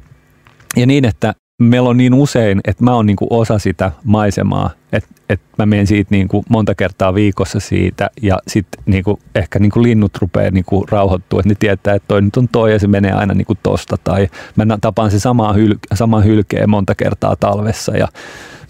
[0.76, 5.08] ja niin, että meillä on niin usein, että mä oon niinku osa sitä maisemaa, että
[5.28, 10.18] et mä menen siitä niinku monta kertaa viikossa siitä ja sitten niinku, ehkä niinku linnut
[10.20, 13.34] rupeaa niinku rauhoittua, että ne tietää, että toi nyt on toi ja se menee aina
[13.34, 18.08] niinku tosta tai mä tapaan se sama, hyl, sama hylkeä monta kertaa talvessa ja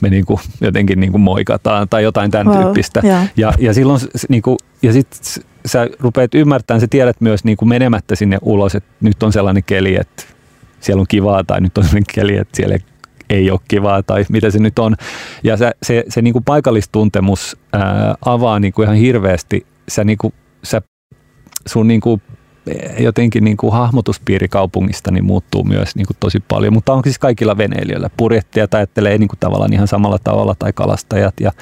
[0.01, 3.01] me niinku jotenkin niinku moikataan tai jotain tämän wow, tyyppistä.
[3.05, 3.30] Yeah.
[3.37, 5.20] Ja, ja silloin niinku, ja sitten
[5.66, 9.97] sä rupeat ymmärtämään, sä tiedät myös niinku menemättä sinne ulos, että nyt on sellainen keli,
[9.97, 10.36] että
[10.87, 12.78] siellä on kivaa tai nyt on sellainen keli, että siellä
[13.30, 14.97] ei ole kivaa tai mitä se nyt on.
[15.45, 19.66] Ja se, se, se niin kuin paikallistuntemus ää, avaa niin kuin ihan hirveästi.
[19.89, 20.34] Sä, niin kuin,
[20.64, 20.82] sä
[21.66, 22.22] sun niin kuin
[22.98, 27.18] jotenkin niin kuin hahmotuspiiri kaupungista niin muuttuu myös niin kuin tosi paljon, mutta onko siis
[27.18, 28.10] kaikilla veneilijöillä?
[28.16, 31.52] Purjehtijat ajattelee niin kuin tavallaan ihan samalla tavalla tai kalastajat ja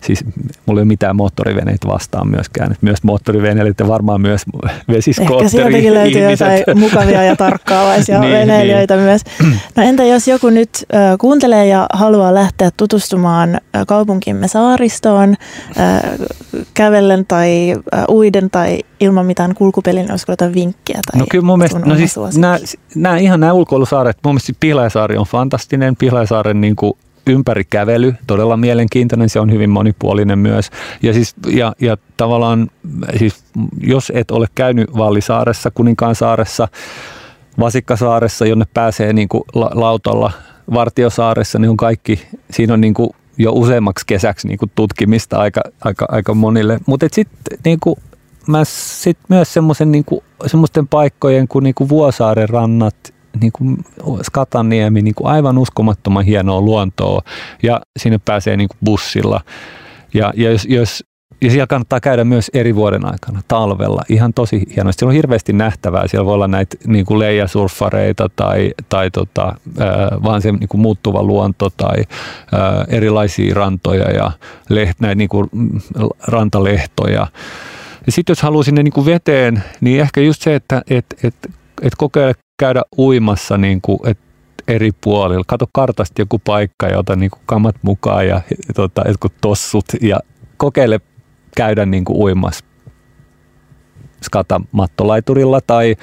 [0.00, 0.24] siis
[0.66, 2.76] mulla ei ole mitään moottoriveneitä vastaan myöskään.
[2.80, 4.42] Myös moottoriveneilijät ja varmaan myös
[4.88, 9.04] vesiskootteri Ehkä sieltäkin löytyy jotain mukavia ja tarkkaavaisia niin, veneilijöitä niin.
[9.04, 9.22] myös.
[9.76, 10.70] No entä jos joku nyt
[11.20, 15.34] kuuntelee ja haluaa lähteä tutustumaan kaupunkimme saaristoon
[16.74, 17.76] kävellen tai
[18.08, 22.18] uiden tai ilman mitään kulkupelin, olisiko jotain vinkkiä tai No kyllä mun mielestä, no siis
[22.38, 22.58] nämä,
[22.94, 26.92] nämä, ihan nämä ulkoilusaaret, mun mielestä Pihlajasaari on fantastinen, Pihlajasaaren niin kuin
[27.26, 30.70] ympärikävely, todella mielenkiintoinen, se on hyvin monipuolinen myös.
[31.02, 32.70] Ja, siis, ja, ja tavallaan,
[33.18, 33.44] siis,
[33.80, 36.68] jos et ole käynyt Vallisaaressa, Kuninkaansaaressa,
[37.60, 40.32] Vasikkasaaressa, jonne pääsee niin kuin la, lautalla,
[40.74, 45.60] Vartiosaaressa, niin on kaikki, siinä on niin kuin jo useammaksi kesäksi niin kuin tutkimista aika,
[45.84, 46.78] aika, aika monille.
[46.86, 47.78] Mutta sitten niin
[48.46, 53.64] mä sit myös semmoisen niinku, semmoisten paikkojen kuin niinku Vuosaaren rannat, niinku
[54.22, 57.22] Skataniemi, niinku aivan uskomattoman hienoa luontoa
[57.62, 59.40] ja sinne pääsee niinku bussilla.
[60.14, 61.04] Ja, ja jos, jos
[61.44, 64.02] ja siellä kannattaa käydä myös eri vuoden aikana, talvella.
[64.08, 64.98] Ihan tosi hienosti.
[64.98, 66.08] Siellä on hirveästi nähtävää.
[66.08, 70.80] Siellä voi olla näitä niin kuin leijasurfareita tai, tai tota, äh, vaan se niin kuin
[70.80, 74.30] muuttuva luonto tai äh, erilaisia rantoja ja
[74.68, 75.50] leht, näitä niin kuin
[76.26, 77.26] rantalehtoja.
[78.06, 81.34] Ja sitten jos haluaa sinne niin kuin veteen, niin ehkä just se, että et, et,
[81.82, 84.18] et kokeile käydä uimassa niin kuin, et
[84.68, 85.44] eri puolilla.
[85.46, 88.40] Kato kartasta joku paikka ja ota niin kuin kamat mukaan ja,
[88.74, 90.20] tota, jotkut tossut ja
[90.56, 91.00] kokeile
[91.56, 92.64] käydä niin kuin uimassa
[94.22, 95.96] skatamattolaiturilla tai,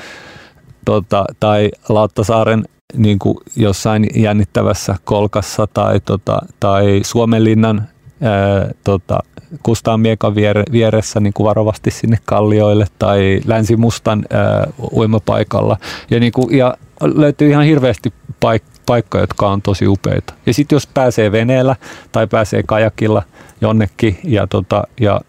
[0.85, 2.63] tota, tai Lauttasaaren
[2.97, 7.87] niin kuin jossain jännittävässä kolkassa tai, tota, tai Suomenlinnan
[8.21, 9.19] ää, tota,
[9.63, 15.77] Kustaan miekan viere, vieressä niin kuin varovasti sinne kallioille tai Länsimustan ää, uimapaikalla.
[16.09, 18.13] Ja, niin kuin, ja löytyy ihan hirveästi
[18.45, 20.33] paik- paikkoja, jotka on tosi upeita.
[20.45, 21.75] Ja sitten jos pääsee veneellä
[22.11, 23.23] tai pääsee kajakilla
[23.61, 25.21] jonnekin, ja tota, ja,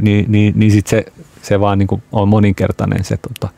[0.00, 3.54] niin, niin, niin sitten se, se vaan niin kuin on moninkertainen se tota,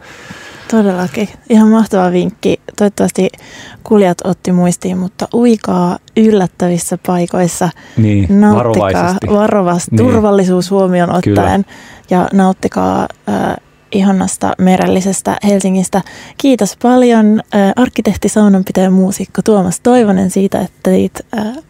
[0.71, 1.29] Todellakin.
[1.49, 2.61] Ihan mahtava vinkki.
[2.77, 3.29] Toivottavasti
[3.85, 7.69] kuljat otti muistiin, mutta uikaa yllättävissä paikoissa.
[7.97, 9.91] Niin, nauttikaa varovasti.
[9.91, 10.07] niin.
[10.07, 11.77] turvallisuus huomioon ottaen Kyllä.
[12.11, 13.57] ja nauttikaa äh,
[13.93, 16.03] ihanasta merellisestä Helsingistä.
[16.39, 17.41] Kiitos paljon
[17.77, 21.13] arkkitehti, saunanpitäjä muusikko Tuomas Toivonen siitä, että teit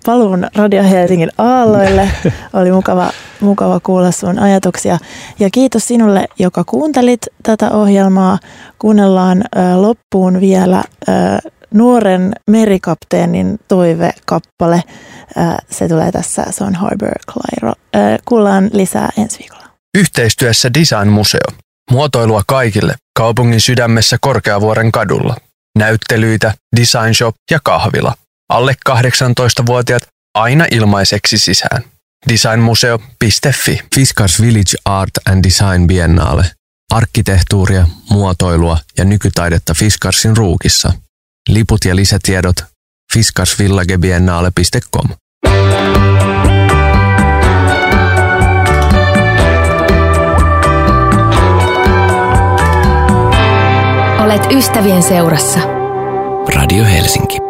[0.07, 2.09] paluun Radio Helsingin aalloille.
[2.53, 3.11] Oli mukava,
[3.41, 4.99] mukava kuulla sun ajatuksia.
[5.39, 8.39] Ja kiitos sinulle, joka kuuntelit tätä ohjelmaa.
[8.79, 9.45] Kuunnellaan
[9.77, 10.85] loppuun vielä
[11.75, 14.83] nuoren merikapteenin toivekappale.
[15.71, 17.73] Se tulee tässä, se on Harbor Clairo.
[18.25, 19.65] Kuullaan lisää ensi viikolla.
[19.99, 21.41] Yhteistyössä Design Museo.
[21.91, 25.37] Muotoilua kaikille kaupungin sydämessä Korkeavuoren kadulla.
[25.79, 28.15] Näyttelyitä, design shop ja kahvila.
[28.49, 30.03] Alle 18-vuotiaat
[30.35, 31.83] aina ilmaiseksi sisään.
[32.29, 36.51] Designmuseo.fi Fiskars Village Art and Design Biennale.
[36.91, 40.93] Arkkitehtuuria, muotoilua ja nykytaidetta Fiskarsin ruukissa.
[41.49, 42.57] Liput ja lisätiedot
[43.13, 45.09] fiskarsvillagebiennale.com.
[54.31, 55.61] Olet ystävien seurassa.
[56.55, 57.50] Radio Helsinki.